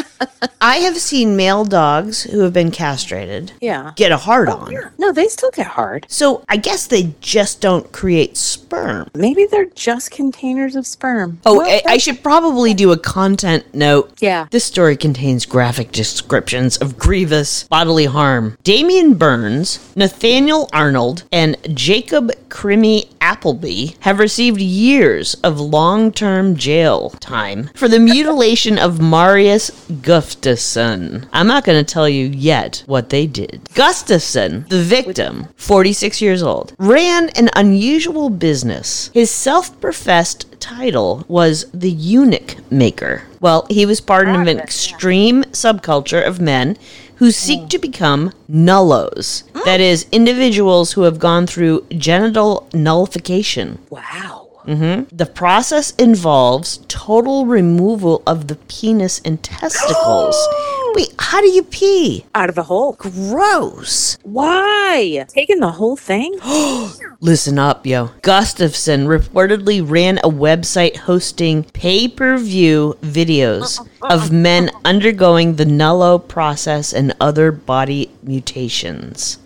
I 0.60 0.76
have 0.78 0.96
seen 0.98 1.36
male 1.36 1.64
dogs 1.64 2.22
who 2.24 2.40
have 2.40 2.52
been 2.52 2.70
castrated 2.70 3.52
Yeah. 3.60 3.92
get 3.96 4.12
a 4.12 4.16
hard 4.16 4.48
oh, 4.48 4.56
on. 4.56 4.74
No, 4.98 5.12
they 5.12 5.28
still 5.28 5.50
get 5.50 5.66
hard. 5.66 6.06
So 6.08 6.44
I 6.48 6.56
guess 6.56 6.86
they 6.86 7.14
just 7.20 7.60
don't 7.60 7.90
create 7.92 8.36
sperm. 8.36 9.08
Maybe 9.14 9.46
they're 9.46 9.66
just 9.66 10.10
containers 10.10 10.74
of 10.76 10.86
sperm. 10.86 11.40
Oh, 11.46 11.58
Well, 11.58 11.66
I, 11.68 11.92
I 11.92 11.98
should 11.98 12.22
probably 12.22 12.74
do 12.74 12.92
a 12.92 12.98
content 12.98 13.64
note. 13.74 14.12
Yeah. 14.20 14.46
This 14.50 14.64
story 14.64 14.96
contains 14.96 15.46
graphic 15.46 15.92
descriptions 15.92 16.76
of 16.78 16.98
grievous 16.98 17.64
bodily 17.64 18.06
harm. 18.06 18.56
Damian 18.64 19.14
Burns, 19.14 19.92
Nathaniel 19.96 20.68
Arnold, 20.72 21.24
and 21.32 21.56
Jacob 21.76 22.30
Crimmy 22.48 23.08
Appleby 23.20 23.88
have 24.00 24.18
received 24.18 24.60
years 24.60 25.34
of 25.42 25.60
long 25.60 26.12
term 26.12 26.56
jail 26.56 27.10
time 27.20 27.70
for 27.74 27.88
the 27.88 27.98
mutilation 27.98 28.78
of 28.78 29.00
Marius 29.00 29.70
Gustavson. 29.88 31.28
I'm 31.32 31.46
not 31.46 31.64
going 31.64 31.82
to 31.82 31.92
tell 31.92 32.08
you 32.08 32.26
yet 32.26 32.82
what 32.86 33.10
they 33.10 33.26
did. 33.26 33.64
Gustavson, 33.74 34.68
the 34.68 34.82
victim, 34.82 35.48
46 35.56 36.20
years 36.20 36.42
old, 36.42 36.74
ran 36.78 37.30
an 37.30 37.50
unusual 37.54 38.30
business. 38.30 39.10
His 39.14 39.30
self 39.30 39.80
professed 39.80 40.46
title 40.60 41.24
was 41.28 41.70
the 41.72 41.90
eunuch 41.90 42.56
maker. 42.70 43.24
Well, 43.40 43.66
he 43.70 43.86
was 43.86 44.00
part 44.00 44.28
of 44.28 44.34
an 44.34 44.58
extreme 44.58 45.44
subculture 45.44 46.26
of 46.26 46.40
men 46.40 46.76
who 47.16 47.30
seek 47.30 47.60
mm. 47.60 47.68
to 47.70 47.78
become 47.78 48.32
nullos. 48.50 49.44
Mm. 49.52 49.64
That 49.64 49.80
is, 49.80 50.06
individuals 50.12 50.92
who 50.92 51.02
have 51.02 51.18
gone 51.18 51.46
through 51.46 51.86
genital 51.90 52.68
nullification. 52.72 53.78
wow. 53.90 54.45
Mm-hmm. 54.66 55.16
The 55.16 55.26
process 55.26 55.92
involves 55.92 56.78
total 56.88 57.46
removal 57.46 58.22
of 58.26 58.48
the 58.48 58.56
penis 58.68 59.20
and 59.24 59.42
testicles. 59.42 60.36
Wait, 60.94 61.14
how 61.18 61.40
do 61.40 61.48
you 61.48 61.62
pee? 61.62 62.24
Out 62.34 62.48
of 62.48 62.58
a 62.58 62.64
hole. 62.64 62.92
Gross. 62.94 64.18
Why? 64.22 65.24
Taking 65.28 65.60
the 65.60 65.72
whole 65.72 65.96
thing? 65.96 66.38
Listen 67.20 67.58
up, 67.58 67.86
yo. 67.86 68.08
Gustavson 68.22 69.06
reportedly 69.06 69.82
ran 69.88 70.18
a 70.18 70.28
website 70.28 70.96
hosting 70.96 71.64
pay 71.64 72.08
per 72.08 72.36
view 72.36 72.96
videos 73.00 73.80
uh-uh, 73.80 74.14
of 74.14 74.24
uh-uh. 74.24 74.34
men 74.34 74.70
undergoing 74.84 75.56
the 75.56 75.64
nullo 75.64 76.18
process 76.26 76.92
and 76.92 77.14
other 77.20 77.50
body 77.50 78.10
mutations. 78.22 79.38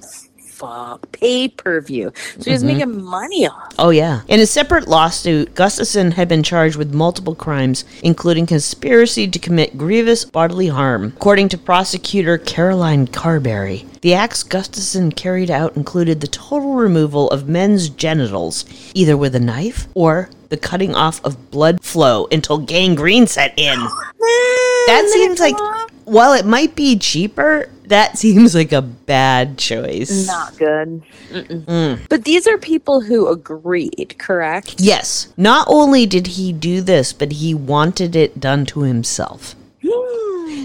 Fuck. 0.61 0.71
Uh, 0.71 0.99
Pay 1.12 1.49
per 1.49 1.81
view. 1.81 2.12
So 2.38 2.50
he's 2.50 2.62
mm-hmm. 2.62 2.67
making 2.67 3.02
money 3.02 3.47
off. 3.47 3.73
Oh, 3.79 3.88
yeah. 3.88 4.21
In 4.29 4.40
a 4.40 4.47
separate 4.47 4.88
lawsuit, 4.88 5.55
Gustavson 5.55 6.12
had 6.12 6.29
been 6.29 6.43
charged 6.43 6.76
with 6.76 6.93
multiple 6.93 7.35
crimes, 7.35 7.87
including 8.02 8.47
conspiracy 8.47 9.26
to 9.26 9.38
commit 9.38 9.79
grievous 9.79 10.26
bodily 10.26 10.69
harm. 10.69 11.14
According 11.17 11.49
to 11.50 11.59
prosecutor 11.59 12.37
Caroline 12.37 13.07
Carberry, 13.07 13.87
the 14.02 14.12
acts 14.12 14.45
Gustavson 14.45 15.17
carried 15.17 15.50
out 15.50 15.76
included 15.76 16.21
the 16.21 16.26
total 16.26 16.75
removal 16.75 17.31
of 17.31 17.49
men's 17.49 17.88
genitals, 17.88 18.67
either 18.95 19.17
with 19.17 19.35
a 19.35 19.40
knife 19.40 19.88
or 19.95 20.29
the 20.50 20.59
cutting 20.59 20.95
off 20.95 21.25
of 21.25 21.50
blood 21.50 21.83
flow 21.83 22.29
until 22.31 22.59
gangrene 22.59 23.26
set 23.26 23.55
in. 23.57 23.79
That 24.87 25.09
seems 25.12 25.38
like, 25.38 25.55
while 26.05 26.33
it 26.33 26.45
might 26.45 26.75
be 26.75 26.99
cheaper, 26.99 27.69
that 27.90 28.18
seems 28.23 28.54
like 28.54 28.73
a 28.73 28.82
bad 28.82 29.59
choice. 29.59 30.26
Not 30.26 30.56
good. 30.56 31.02
Mm-mm. 31.30 31.64
Mm. 31.66 32.09
But 32.09 32.25
these 32.25 32.49
are 32.49 32.59
people 32.59 33.02
who 33.02 33.28
agreed, 33.28 34.16
correct? 34.18 34.76
Yes. 34.80 35.32
Not 35.37 35.66
only 35.68 36.06
did 36.06 36.26
he 36.28 36.52
do 36.52 36.80
this, 36.80 37.12
but 37.12 37.32
he 37.32 37.54
wanted 37.54 38.16
it 38.16 38.40
done 38.40 38.66
to 38.66 38.80
himself. 38.80 39.54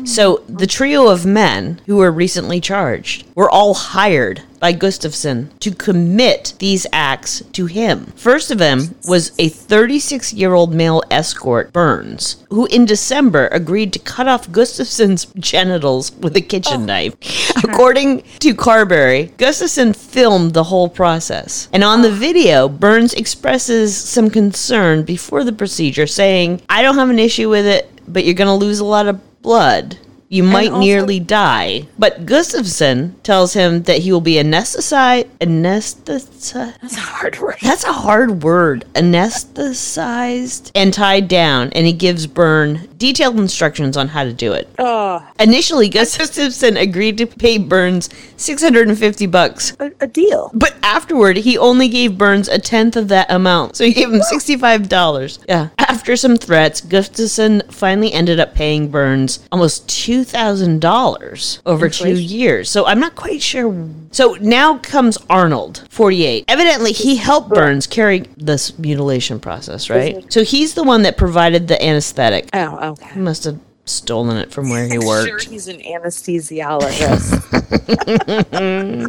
So 0.05 0.43
the 0.47 0.67
trio 0.67 1.07
of 1.07 1.25
men 1.25 1.81
who 1.87 1.97
were 1.97 2.11
recently 2.11 2.61
charged 2.61 3.25
were 3.35 3.49
all 3.49 3.73
hired 3.73 4.43
by 4.59 4.73
Gustavson 4.73 5.49
to 5.59 5.71
commit 5.71 6.53
these 6.59 6.87
acts 6.93 7.43
to 7.53 7.65
him. 7.65 8.13
First 8.15 8.51
of 8.51 8.57
them 8.57 8.95
was 9.07 9.31
a 9.37 9.49
36 9.49 10.33
year 10.33 10.53
old 10.53 10.73
male 10.73 11.03
escort, 11.11 11.73
Burns, 11.73 12.43
who 12.49 12.65
in 12.67 12.85
December 12.85 13.47
agreed 13.51 13.93
to 13.93 13.99
cut 13.99 14.27
off 14.27 14.49
Gustavson's 14.49 15.25
genitals 15.37 16.11
with 16.13 16.35
a 16.35 16.41
kitchen 16.41 16.81
oh. 16.81 16.85
knife. 16.85 17.15
According 17.63 18.23
to 18.39 18.53
Carberry, 18.53 19.27
Gustavson 19.37 19.95
filmed 19.95 20.53
the 20.53 20.63
whole 20.63 20.89
process. 20.89 21.67
And 21.73 21.83
on 21.83 22.01
the 22.01 22.11
video, 22.11 22.69
Burns 22.69 23.13
expresses 23.13 23.95
some 23.95 24.29
concern 24.29 25.03
before 25.03 25.43
the 25.43 25.53
procedure, 25.53 26.07
saying, 26.07 26.61
I 26.69 26.81
don't 26.81 26.95
have 26.95 27.09
an 27.09 27.19
issue 27.19 27.49
with 27.49 27.65
it, 27.65 27.89
but 28.07 28.23
you're 28.23 28.33
going 28.33 28.47
to 28.47 28.65
lose 28.65 28.79
a 28.79 28.85
lot 28.85 29.07
of 29.07 29.19
blood. 29.45 29.97
You 30.27 30.41
might 30.41 30.71
also- 30.71 30.79
nearly 30.79 31.19
die. 31.19 31.85
But 31.99 32.25
Gustavson 32.25 33.11
tells 33.21 33.53
him 33.53 33.83
that 33.83 33.99
he 33.99 34.11
will 34.11 34.21
be 34.21 34.33
anesthetized. 34.33 35.27
Anesthetized. 35.39 36.73
That's 36.81 36.97
a 36.97 36.99
hard 36.99 37.39
word. 37.39 37.57
That's 37.61 37.83
a 37.83 37.93
hard 37.93 38.41
word. 38.41 38.85
Anesthetized 38.95 40.71
and 40.73 40.91
tied 40.91 41.27
down, 41.27 41.69
and 41.73 41.85
he 41.85 41.93
gives 41.93 42.25
Byrne 42.25 42.87
detailed 42.97 43.39
instructions 43.39 43.97
on 43.97 44.07
how 44.09 44.23
to 44.23 44.33
do 44.33 44.53
it. 44.53 44.67
Oh, 44.79 45.25
Initially, 45.39 45.89
Gustavson 45.89 46.79
agreed 46.87 47.17
to 47.17 47.27
pay 47.27 47.57
Burns 47.57 48.09
650 48.37 49.25
bucks. 49.27 49.75
a, 49.79 49.91
a 50.01 50.07
deal. 50.07 50.51
But 50.53 50.75
afterward, 50.83 51.37
he 51.37 51.57
only 51.57 51.87
gave 51.89 52.17
Burns 52.17 52.47
a 52.47 52.59
tenth 52.59 52.95
of 52.95 53.07
that 53.09 53.31
amount. 53.31 53.75
So 53.75 53.83
he 53.85 53.93
gave 53.93 54.11
him 54.11 54.21
$65. 54.21 55.45
Yeah. 55.47 55.69
After 55.79 56.15
some 56.15 56.37
threats, 56.37 56.81
Gustavson 56.81 57.71
finally 57.73 58.11
ended 58.13 58.39
up 58.39 58.53
paying 58.55 58.89
Burns 58.89 59.39
almost 59.51 59.87
$2,000 59.87 61.59
over 61.65 61.89
two 61.89 62.03
Inflation. 62.05 62.37
years. 62.37 62.69
So 62.69 62.85
I'm 62.85 62.99
not 62.99 63.15
quite 63.15 63.41
sure. 63.41 63.89
So 64.11 64.37
now 64.39 64.77
comes 64.79 65.17
Arnold, 65.29 65.85
48. 65.89 66.45
Evidently, 66.47 66.91
he 66.91 67.15
helped 67.17 67.49
Burns 67.49 67.87
carry 67.87 68.19
this 68.37 68.77
mutilation 68.79 69.39
process, 69.39 69.89
right? 69.89 70.31
So 70.31 70.43
he's 70.43 70.73
the 70.73 70.83
one 70.83 71.03
that 71.03 71.17
provided 71.17 71.67
the 71.67 71.81
anesthetic. 71.83 72.49
Oh, 72.53 72.94
okay. 73.01 73.19
must 73.19 73.43
have 73.45 73.59
stolen 73.85 74.37
it 74.37 74.51
from 74.51 74.69
where 74.69 74.85
he 74.85 74.93
Sure, 74.99 75.05
worked. 75.07 75.45
he's 75.49 75.67
an 75.67 75.79
anesthesiologist. 75.79 77.41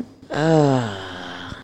Ah. 0.30 1.15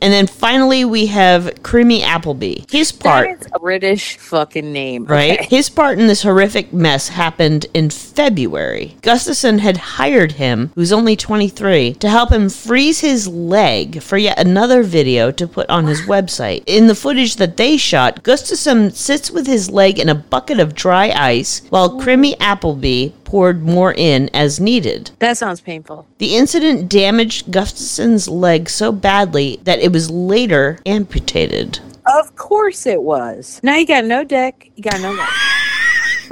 And 0.03 0.13
then 0.13 0.27
finally, 0.27 0.85
we 0.85 1.07
have 1.07 1.45
Crimi-Appleby. 1.63 2.65
His 2.69 2.91
part. 2.91 3.29
that 3.29 3.47
is 3.47 3.53
a 3.53 3.61
British 3.61 4.19
fucking 4.19 4.73
name, 4.73 5.05
right? 5.05 5.39
okay? 5.39 5.47
His 5.57 5.71
part 5.71 5.99
in 5.99 6.09
this 6.09 6.23
horrific 6.25 6.73
mess 6.73 7.09
happened 7.09 7.67
in 7.73 7.89
February. 7.89 8.97
Gustavson 9.01 9.61
had 9.61 9.77
hired 9.77 10.33
him, 10.33 10.73
who's 10.75 10.93
only 10.93 11.15
23, 11.15 11.95
to 11.95 12.09
help 12.09 12.33
him 12.33 12.49
freeze 12.49 12.99
his 12.99 13.29
leg 13.29 14.03
for 14.03 14.19
yet 14.19 14.41
another 14.41 14.83
video 14.83 15.31
to 15.31 15.47
put 15.47 15.71
on 15.71 15.87
his 15.87 16.01
website. 16.03 16.65
In 16.67 16.89
the 16.89 16.97
footage 16.97 17.37
that 17.37 17.57
they 17.57 17.77
shot, 17.77 18.25
Gustavson 18.25 18.93
sits 18.93 19.31
with 19.31 19.47
his 19.47 19.71
leg 19.71 20.01
in 20.01 20.09
a 20.09 20.17
bucket 20.17 20.59
of 20.59 20.75
dry 20.75 21.11
ice 21.11 21.63
while 21.71 22.01
Crimi-Appleby 22.01 23.13
poured 23.33 23.63
more 23.63 23.95
in 23.95 24.29
as 24.35 24.61
needed. 24.61 25.11
That 25.21 25.39
sounds 25.39 25.63
painful. 25.63 26.07
The 26.19 26.37
incident 26.37 26.91
damaged 26.91 27.47
Gustavson's 27.47 28.29
leg 28.29 28.69
so 28.69 28.93
badly 28.93 29.59
that 29.63 29.79
it 29.79 29.92
was 29.93 30.11
later 30.11 30.79
amputated. 30.87 31.79
Of 32.07 32.35
course 32.37 32.87
it 32.87 33.03
was. 33.03 33.61
Now 33.63 33.77
you 33.77 33.87
got 33.87 34.05
no 34.05 34.25
dick, 34.25 34.73
you 34.75 34.83
got 34.83 35.01
no 35.01 35.13
leg. 35.13 35.29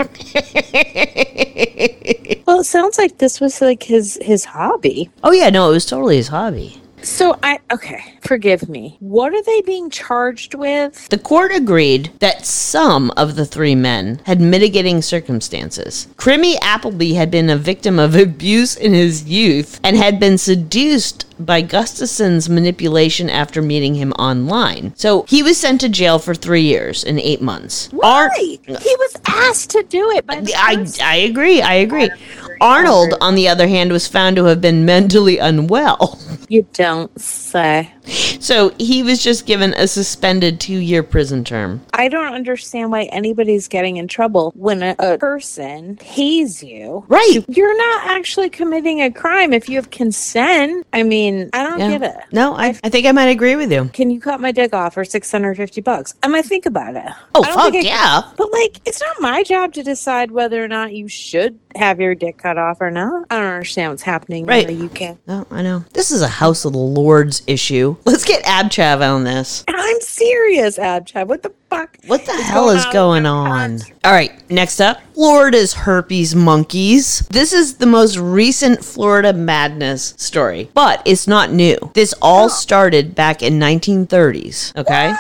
well, 2.46 2.60
it 2.60 2.64
sounds 2.64 2.96
like 2.98 3.18
this 3.18 3.40
was 3.40 3.60
like 3.60 3.82
his 3.82 4.18
his 4.22 4.46
hobby. 4.46 5.10
Oh, 5.22 5.32
yeah, 5.32 5.50
no, 5.50 5.68
it 5.70 5.74
was 5.74 5.86
totally 5.86 6.16
his 6.16 6.28
hobby. 6.28 6.80
So 7.02 7.38
I 7.42 7.60
okay, 7.72 8.14
forgive 8.20 8.68
me. 8.68 8.96
What 9.00 9.32
are 9.32 9.42
they 9.42 9.62
being 9.62 9.90
charged 9.90 10.54
with? 10.54 11.08
The 11.08 11.18
court 11.18 11.52
agreed 11.52 12.10
that 12.20 12.46
some 12.46 13.10
of 13.16 13.36
the 13.36 13.46
three 13.46 13.74
men 13.74 14.20
had 14.26 14.40
mitigating 14.40 15.02
circumstances. 15.02 16.08
Crimi-Appleby 16.16 17.14
had 17.14 17.30
been 17.30 17.50
a 17.50 17.56
victim 17.56 17.98
of 17.98 18.14
abuse 18.14 18.76
in 18.76 18.92
his 18.92 19.24
youth 19.24 19.80
and 19.82 19.96
had 19.96 20.20
been 20.20 20.38
seduced 20.38 21.26
by 21.44 21.62
Gustavson's 21.62 22.48
manipulation 22.48 23.30
after 23.30 23.62
meeting 23.62 23.94
him 23.94 24.12
online. 24.12 24.92
So 24.96 25.24
he 25.28 25.42
was 25.42 25.56
sent 25.56 25.80
to 25.80 25.88
jail 25.88 26.18
for 26.18 26.34
three 26.34 26.62
years 26.62 27.02
and 27.02 27.18
eight 27.18 27.40
months. 27.40 27.88
Ar- 27.92 28.28
Why? 28.28 28.30
he 28.36 28.60
was 28.66 29.16
asked 29.26 29.70
to 29.70 29.82
do 29.84 30.10
it 30.10 30.26
by 30.26 30.40
the 30.40 30.54
I, 30.54 30.76
person. 30.76 31.04
I 31.04 31.16
agree. 31.16 31.62
I 31.62 31.74
agree. 31.74 32.10
Arnold, 32.60 33.14
on 33.20 33.34
the 33.34 33.48
other 33.48 33.66
hand, 33.68 33.90
was 33.92 34.06
found 34.06 34.36
to 34.36 34.44
have 34.44 34.60
been 34.60 34.84
mentally 34.84 35.38
unwell. 35.38 36.20
You 36.50 36.66
don't 36.72 37.16
say. 37.20 37.94
So 38.40 38.70
he 38.76 39.04
was 39.04 39.22
just 39.22 39.46
given 39.46 39.72
a 39.74 39.86
suspended 39.86 40.58
two 40.58 40.78
year 40.78 41.04
prison 41.04 41.44
term. 41.44 41.80
I 41.94 42.08
don't 42.08 42.32
understand 42.34 42.90
why 42.90 43.04
anybody's 43.04 43.68
getting 43.68 43.98
in 43.98 44.08
trouble 44.08 44.52
when 44.56 44.82
a, 44.82 44.96
a 44.98 45.16
person 45.16 45.94
pays 45.98 46.60
you. 46.60 47.04
Right. 47.06 47.44
You're 47.46 47.76
not 47.76 48.06
actually 48.08 48.50
committing 48.50 49.00
a 49.00 49.12
crime 49.12 49.52
if 49.52 49.68
you 49.68 49.76
have 49.76 49.90
consent. 49.90 50.84
I 50.92 51.04
mean, 51.04 51.50
I 51.52 51.62
don't 51.62 51.78
Yeah. 51.78 51.98
get 51.98 52.02
it. 52.02 52.16
No, 52.32 52.54
I, 52.56 52.76
I 52.82 52.88
think 52.88 53.06
I 53.06 53.12
might 53.12 53.28
agree 53.28 53.54
with 53.54 53.70
you. 53.70 53.84
Can 53.92 54.10
you 54.10 54.20
cut 54.20 54.40
my 54.40 54.50
dick 54.50 54.74
off 54.74 54.94
for 54.94 55.04
650 55.04 55.80
bucks? 55.82 56.14
I 56.24 56.26
might 56.26 56.46
think 56.46 56.66
about 56.66 56.96
it. 56.96 57.12
Oh, 57.36 57.44
fuck 57.44 57.74
I- 57.74 57.78
yeah. 57.78 58.22
But 58.36 58.52
like, 58.52 58.80
it's 58.84 59.00
not 59.00 59.20
my 59.20 59.44
job 59.44 59.72
to 59.74 59.84
decide 59.84 60.32
whether 60.32 60.64
or 60.64 60.66
not 60.68 60.94
you 60.94 61.06
should 61.06 61.60
have 61.76 62.00
your 62.00 62.14
dick 62.14 62.38
cut 62.38 62.58
off 62.58 62.80
or 62.80 62.90
not. 62.90 63.26
I 63.30 63.36
don't 63.36 63.46
understand 63.46 63.90
what's 63.92 64.02
happening 64.02 64.46
Right. 64.46 64.68
in 64.68 64.78
the 64.78 64.84
UK. 64.86 65.18
No, 65.26 65.46
I 65.50 65.62
know. 65.62 65.84
This 65.92 66.10
is 66.10 66.22
a 66.22 66.28
House 66.28 66.64
of 66.64 66.72
the 66.72 66.78
Lords 66.78 67.42
issue. 67.46 67.96
Let's 68.04 68.24
get 68.24 68.44
Abchav 68.44 69.00
on 69.06 69.24
this. 69.24 69.64
I'm 69.68 70.00
serious, 70.00 70.78
Abchab. 70.78 71.26
What 71.26 71.42
the 71.42 71.52
fuck? 71.68 71.96
What 72.06 72.24
the 72.26 72.32
is 72.32 72.42
hell 72.42 72.70
is 72.70 72.84
with 72.84 72.92
going 72.92 73.26
on? 73.26 73.78
All 74.04 74.12
right, 74.12 74.32
next 74.50 74.80
up 74.80 75.00
Florida's 75.14 75.74
herpes 75.74 76.34
monkeys. 76.34 77.20
This 77.30 77.52
is 77.52 77.76
the 77.76 77.86
most 77.86 78.16
recent 78.16 78.84
Florida 78.84 79.32
madness 79.32 80.14
story, 80.16 80.70
but 80.74 81.02
it's 81.04 81.26
not 81.26 81.52
new. 81.52 81.76
This 81.94 82.14
all 82.22 82.46
oh. 82.46 82.48
started 82.48 83.14
back 83.14 83.42
in 83.42 83.58
1930s, 83.58 84.76
okay? 84.76 85.14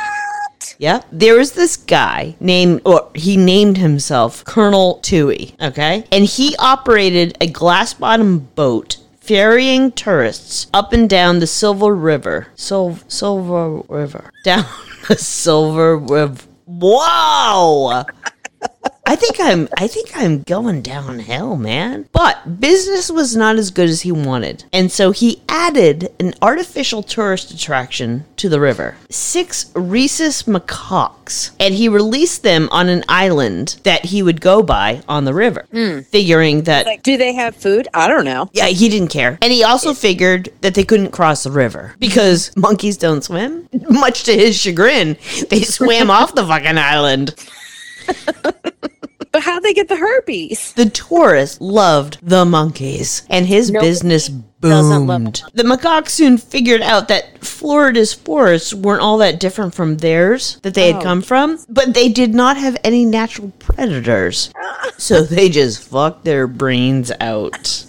Yep. 0.78 1.06
There 1.12 1.36
was 1.36 1.52
this 1.52 1.76
guy 1.76 2.36
named, 2.40 2.82
or 2.84 3.10
he 3.14 3.36
named 3.36 3.78
himself 3.78 4.44
Colonel 4.44 5.00
Tooey, 5.02 5.54
okay? 5.60 6.04
And 6.12 6.24
he 6.24 6.56
operated 6.58 7.36
a 7.40 7.46
glass 7.46 7.94
bottom 7.94 8.38
boat 8.54 8.98
ferrying 9.20 9.92
tourists 9.92 10.66
up 10.74 10.92
and 10.92 11.08
down 11.08 11.38
the 11.38 11.46
Silver 11.46 11.94
River. 11.94 12.48
Sil- 12.58 12.98
Silver 13.08 13.82
River. 13.88 14.30
Down 14.44 14.64
the 15.08 15.16
Silver 15.16 15.96
River. 15.96 16.46
Wow! 16.66 18.04
I 19.10 19.16
think 19.16 19.40
I'm 19.40 19.68
I 19.76 19.88
think 19.88 20.12
I'm 20.14 20.42
going 20.44 20.82
downhill, 20.82 21.56
man. 21.56 22.08
But 22.12 22.60
business 22.60 23.10
was 23.10 23.34
not 23.34 23.56
as 23.56 23.72
good 23.72 23.88
as 23.88 24.02
he 24.02 24.12
wanted. 24.12 24.62
And 24.72 24.92
so 24.92 25.10
he 25.10 25.42
added 25.48 26.12
an 26.20 26.34
artificial 26.40 27.02
tourist 27.02 27.50
attraction 27.50 28.24
to 28.36 28.48
the 28.48 28.60
river. 28.60 28.96
Six 29.08 29.72
rhesus 29.74 30.44
macaques. 30.44 31.50
And 31.58 31.74
he 31.74 31.88
released 31.88 32.44
them 32.44 32.68
on 32.70 32.88
an 32.88 33.02
island 33.08 33.80
that 33.82 34.04
he 34.04 34.22
would 34.22 34.40
go 34.40 34.62
by 34.62 35.02
on 35.08 35.24
the 35.24 35.34
river. 35.34 35.66
Hmm. 35.72 36.02
Figuring 36.02 36.62
that 36.62 36.86
Like, 36.86 37.02
do 37.02 37.16
they 37.16 37.32
have 37.32 37.56
food? 37.56 37.88
I 37.92 38.06
don't 38.06 38.24
know. 38.24 38.48
yeah, 38.52 38.66
he 38.66 38.88
didn't 38.88 39.08
care. 39.08 39.38
And 39.42 39.52
he 39.52 39.64
also 39.64 39.92
figured 39.92 40.50
that 40.60 40.74
they 40.76 40.84
couldn't 40.84 41.10
cross 41.10 41.42
the 41.42 41.50
river 41.50 41.96
because 41.98 42.52
monkeys 42.56 42.96
don't 42.96 43.24
swim. 43.24 43.68
Much 43.88 44.22
to 44.22 44.32
his 44.36 44.56
chagrin, 44.56 45.16
they 45.48 45.62
swam 45.62 46.10
off 46.16 46.36
the 46.36 46.46
fucking 46.46 46.78
island. 46.78 47.34
But 49.32 49.42
how'd 49.42 49.62
they 49.62 49.72
get 49.72 49.88
the 49.88 49.96
herpes? 49.96 50.72
The 50.72 50.90
tourists 50.90 51.60
loved 51.60 52.18
the 52.22 52.44
monkeys, 52.44 53.22
and 53.30 53.46
his 53.46 53.70
business 53.70 54.28
boomed. 54.28 55.42
The 55.54 55.62
macaques 55.62 56.08
soon 56.10 56.36
figured 56.36 56.82
out 56.82 57.08
that 57.08 57.44
Florida's 57.44 58.12
forests 58.12 58.74
weren't 58.74 59.02
all 59.02 59.18
that 59.18 59.38
different 59.40 59.74
from 59.74 59.98
theirs 59.98 60.58
that 60.62 60.74
they 60.74 60.88
had 60.88 60.96
Oh. 60.96 61.02
come 61.02 61.22
from, 61.22 61.58
but 61.68 61.94
they 61.94 62.08
did 62.08 62.34
not 62.34 62.56
have 62.56 62.76
any 62.82 63.04
natural 63.04 63.52
predators. 63.58 64.50
so 64.98 65.22
they 65.22 65.48
just 65.48 65.82
fucked 65.82 66.24
their 66.24 66.46
brains 66.46 67.12
out. 67.20 67.86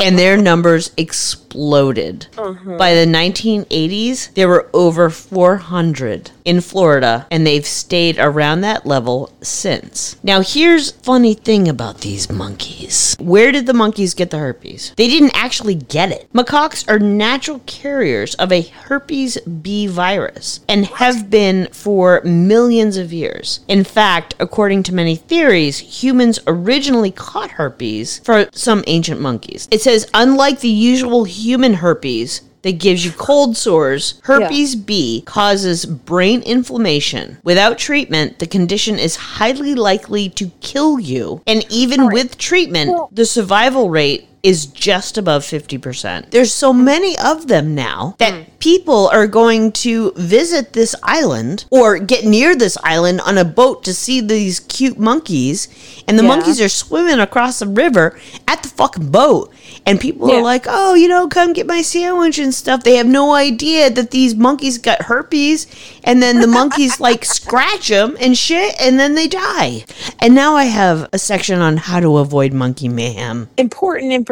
And 0.00 0.18
their 0.18 0.36
numbers 0.36 0.90
exploded. 0.96 2.26
Mm-hmm. 2.32 2.76
By 2.76 2.94
the 2.94 3.06
1980s, 3.06 4.34
there 4.34 4.48
were 4.48 4.68
over 4.72 5.10
400 5.10 6.30
in 6.44 6.60
Florida, 6.60 7.26
and 7.30 7.46
they've 7.46 7.66
stayed 7.66 8.18
around 8.18 8.62
that 8.62 8.86
level 8.86 9.32
since. 9.42 10.16
Now, 10.22 10.40
here's 10.40 10.90
funny 10.90 11.34
thing 11.34 11.68
about 11.68 12.00
these 12.00 12.30
monkeys. 12.30 13.16
Where 13.20 13.52
did 13.52 13.66
the 13.66 13.74
monkeys 13.74 14.14
get 14.14 14.30
the 14.30 14.38
herpes? 14.38 14.92
They 14.96 15.08
didn't 15.08 15.36
actually 15.36 15.76
get 15.76 16.10
it. 16.10 16.32
Macaques 16.32 16.88
are 16.88 16.98
natural 16.98 17.60
carriers 17.66 18.34
of 18.36 18.50
a 18.50 18.62
herpes 18.62 19.38
B 19.40 19.86
virus 19.86 20.60
and 20.68 20.86
have 20.86 21.30
been 21.30 21.68
for 21.72 22.20
millions 22.24 22.96
of 22.96 23.12
years. 23.12 23.60
In 23.68 23.84
fact, 23.84 24.34
according 24.40 24.82
to 24.84 24.94
many 24.94 25.16
theories, 25.16 26.02
humans 26.02 26.38
originally 26.46 27.10
caught 27.10 27.52
herpes 27.52 28.18
for 28.20 28.48
some 28.52 28.84
ancient 28.86 29.11
monkeys. 29.20 29.68
It 29.70 29.80
says, 29.80 30.08
unlike 30.14 30.60
the 30.60 30.68
usual 30.68 31.24
human 31.24 31.74
herpes, 31.74 32.42
that 32.62 32.78
gives 32.78 33.04
you 33.04 33.10
cold 33.12 33.56
sores. 33.56 34.20
Herpes 34.22 34.76
B 34.76 35.22
causes 35.26 35.84
brain 35.84 36.42
inflammation. 36.42 37.38
Without 37.42 37.76
treatment, 37.76 38.38
the 38.38 38.46
condition 38.46 38.98
is 38.98 39.16
highly 39.16 39.74
likely 39.74 40.28
to 40.30 40.48
kill 40.60 40.98
you. 41.00 41.42
And 41.46 41.66
even 41.68 42.08
with 42.12 42.38
treatment, 42.38 43.14
the 43.14 43.26
survival 43.26 43.90
rate 43.90 44.28
is 44.42 44.66
just 44.66 45.16
above 45.16 45.44
50%. 45.44 46.30
There's 46.30 46.52
so 46.52 46.72
many 46.72 47.16
of 47.18 47.46
them 47.46 47.76
now 47.76 48.16
that 48.18 48.32
mm. 48.32 48.46
people 48.58 49.08
are 49.12 49.28
going 49.28 49.70
to 49.72 50.12
visit 50.16 50.72
this 50.72 50.96
island 51.04 51.64
or 51.70 51.98
get 51.98 52.24
near 52.24 52.56
this 52.56 52.76
island 52.82 53.20
on 53.20 53.38
a 53.38 53.44
boat 53.44 53.84
to 53.84 53.94
see 53.94 54.20
these 54.20 54.58
cute 54.58 54.98
monkeys 54.98 55.68
and 56.08 56.18
the 56.18 56.24
Yeah. 56.24 56.28
monkeys 56.28 56.60
are 56.60 56.68
swimming 56.68 57.20
across 57.20 57.60
the 57.60 57.68
river 57.68 58.18
at 58.48 58.64
the 58.64 58.68
fucking 58.68 59.10
boat 59.10 59.52
and 59.86 60.00
people 60.00 60.28
Yeah. 60.28 60.36
are 60.36 60.42
like, 60.42 60.66
"Oh, 60.68 60.94
you 60.94 61.06
know, 61.06 61.28
come 61.28 61.52
get 61.52 61.66
my 61.66 61.82
sandwich 61.82 62.38
and 62.38 62.52
stuff." 62.54 62.82
They 62.82 62.96
have 62.96 63.06
no 63.06 63.34
idea 63.34 63.90
that 63.90 64.10
these 64.10 64.34
monkeys 64.34 64.78
got 64.78 65.02
herpes, 65.02 65.66
and 66.04 66.22
then 66.22 66.40
the 66.40 66.46
monkeys 66.46 67.00
like 67.00 67.24
scratch 67.24 67.88
them 67.88 68.16
and 68.20 68.36
shit, 68.36 68.74
and 68.80 68.98
then 68.98 69.14
they 69.14 69.28
die. 69.28 69.84
And 70.18 70.34
now 70.34 70.56
I 70.56 70.64
have 70.64 71.08
a 71.12 71.18
section 71.18 71.60
on 71.60 71.76
how 71.76 72.00
to 72.00 72.18
avoid 72.18 72.52
monkey 72.52 72.88
mayhem. 72.88 73.48
Important 73.56 74.12
information 74.12 74.31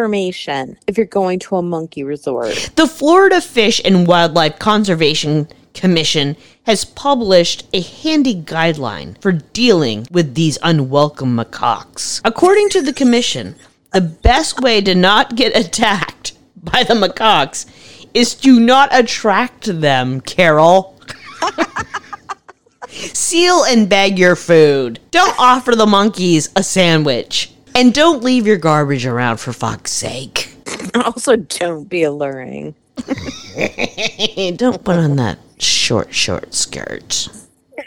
if 0.87 0.97
you're 0.97 1.07
going 1.07 1.39
to 1.41 1.57
a 1.57 1.63
monkey 1.63 2.05
resort. 2.05 2.71
The 2.77 2.87
Florida 2.87 3.41
Fish 3.41 3.81
and 3.85 4.07
Wildlife 4.07 4.59
Conservation 4.59 5.49
Commission 5.75 6.37
has 6.65 6.85
published 6.85 7.67
a 7.73 7.81
handy 7.81 8.35
guideline 8.35 9.21
for 9.21 9.33
dealing 9.33 10.07
with 10.11 10.35
these 10.35 10.59
unwelcome 10.63 11.37
macaques. 11.37 12.21
According 12.25 12.71
to 12.71 12.83
the 12.83 12.93
commission, 12.93 13.55
the 13.93 14.01
best 14.01 14.61
way 14.61 14.81
to 14.81 14.95
not 14.95 15.37
get 15.37 15.57
attacked 15.57 16.33
by 16.57 16.85
the 16.85 16.95
macaques 16.95 17.67
is 18.15 18.35
to 18.35 18.59
not 18.61 18.89
attract 18.93 19.81
them, 19.81 20.21
Carol. 20.21 21.01
Seal 22.89 23.65
and 23.65 23.89
bag 23.89 24.19
your 24.19 24.37
food. 24.37 24.99
Don't 25.11 25.39
offer 25.39 25.75
the 25.75 25.87
monkeys 25.87 26.51
a 26.57 26.63
sandwich. 26.63 27.53
And 27.75 27.95
don't 27.95 28.23
leave 28.23 28.47
your 28.47 28.57
garbage 28.57 29.07
around 29.07 29.39
for 29.39 29.53
fuck's 29.53 29.93
sake. 29.93 30.49
Also, 30.95 31.37
don't 31.37 31.89
be 31.89 32.03
alluring. 32.03 32.75
Don't 34.57 34.83
put 34.85 34.97
on 34.99 35.17
that 35.17 35.39
short, 35.59 36.13
short 36.15 36.55
skirt. 36.55 37.29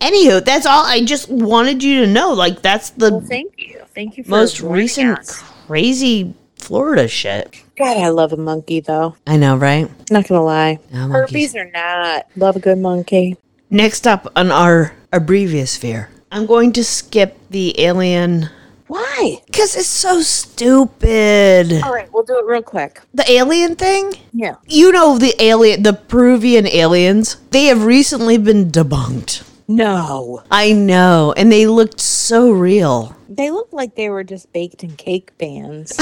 Anywho, 0.00 0.44
that's 0.44 0.66
all. 0.66 0.84
I 0.84 1.04
just 1.04 1.28
wanted 1.28 1.82
you 1.82 2.04
to 2.04 2.06
know. 2.06 2.32
Like, 2.32 2.62
that's 2.62 2.90
the 2.90 3.20
Thank 3.20 3.54
you. 3.58 3.82
Thank 3.94 4.16
you 4.16 4.24
for 4.24 4.30
most 4.30 4.60
recent 4.60 5.18
us. 5.18 5.42
crazy 5.66 6.34
Florida 6.56 7.08
shit. 7.08 7.62
God, 7.76 7.96
I 7.96 8.08
love 8.08 8.32
a 8.32 8.36
monkey 8.36 8.80
though. 8.80 9.16
I 9.26 9.36
know, 9.36 9.56
right? 9.56 9.90
Not 10.10 10.28
gonna 10.28 10.44
lie. 10.44 10.78
No. 10.92 11.08
Herpes 11.08 11.54
or 11.54 11.70
not, 11.70 12.26
love 12.36 12.56
a 12.56 12.60
good 12.60 12.78
monkey. 12.78 13.36
Next 13.70 14.06
up 14.06 14.30
on 14.36 14.50
our 14.50 14.94
abbrevious 15.12 15.82
I'm 16.30 16.46
going 16.46 16.72
to 16.72 16.84
skip 16.84 17.36
the 17.50 17.78
alien 17.80 18.50
Why? 18.94 19.40
because 19.46 19.74
it's 19.74 19.88
so 19.88 20.20
stupid. 20.20 21.72
All 21.82 21.92
right, 21.92 22.08
we'll 22.12 22.22
do 22.22 22.38
it 22.38 22.44
real 22.44 22.62
quick. 22.62 23.00
The 23.12 23.28
alien 23.30 23.74
thing? 23.74 24.12
Yeah. 24.32 24.54
You 24.66 24.92
know 24.92 25.18
the 25.18 25.34
alien, 25.42 25.82
the 25.82 25.94
Peruvian 25.94 26.68
aliens? 26.68 27.36
They 27.50 27.64
have 27.64 27.84
recently 27.84 28.38
been 28.38 28.70
debunked. 28.70 29.50
No, 29.66 30.42
I 30.50 30.72
know, 30.72 31.32
and 31.36 31.50
they 31.50 31.66
looked 31.66 31.98
so 31.98 32.50
real. 32.50 33.16
they 33.28 33.50
looked 33.50 33.72
like 33.72 33.96
they 33.96 34.10
were 34.10 34.22
just 34.22 34.52
baked 34.52 34.84
in 34.84 34.94
cake 34.94 35.36
pans. 35.38 35.94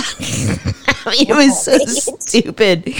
I 1.06 1.10
mean, 1.12 1.28
it 1.30 1.34
was 1.34 1.64
so 1.64 1.78
stupid. 2.18 2.92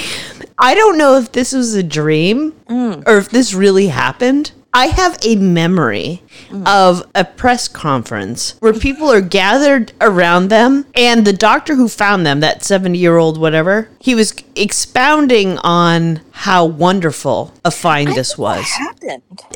I 0.59 0.75
don't 0.75 0.97
know 0.97 1.19
if 1.19 1.33
this 1.33 1.53
was 1.53 1.75
a 1.75 1.83
dream 1.83 2.53
mm. 2.69 3.03
or 3.07 3.19
if 3.19 3.29
this 3.29 3.53
really 3.53 3.89
happened. 3.89 4.53
I 4.75 4.87
have 4.87 5.19
a 5.23 5.37
memory 5.37 6.23
of 6.65 7.07
a 7.15 7.25
press 7.25 7.69
conference 7.69 8.57
where 8.61 8.73
people 8.73 9.11
are 9.11 9.21
gathered 9.21 9.93
around 10.01 10.49
them, 10.49 10.87
and 10.95 11.27
the 11.27 11.33
doctor 11.33 11.75
who 11.75 11.89
found 11.89 12.25
them, 12.25 12.41
that 12.41 12.65
70 12.65 12.99
year 12.99 13.19
old 13.19 13.39
whatever, 13.39 13.89
he 13.99 14.15
was 14.15 14.35
expounding 14.57 15.59
on 15.59 16.21
how 16.31 16.65
wonderful 16.65 17.53
a 17.65 17.71
find 17.71 18.15
this 18.15 18.39
was. 18.39 18.67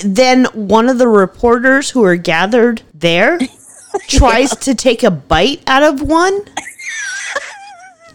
Then 0.04 0.44
one 0.52 0.88
of 0.88 0.98
the 0.98 1.08
reporters 1.08 1.90
who 1.90 2.04
are 2.04 2.16
gathered 2.16 2.82
there 2.92 3.38
tries 4.08 4.50
to 4.56 4.74
take 4.74 5.02
a 5.02 5.10
bite 5.10 5.62
out 5.66 5.82
of 5.82 6.02
one 6.02 6.42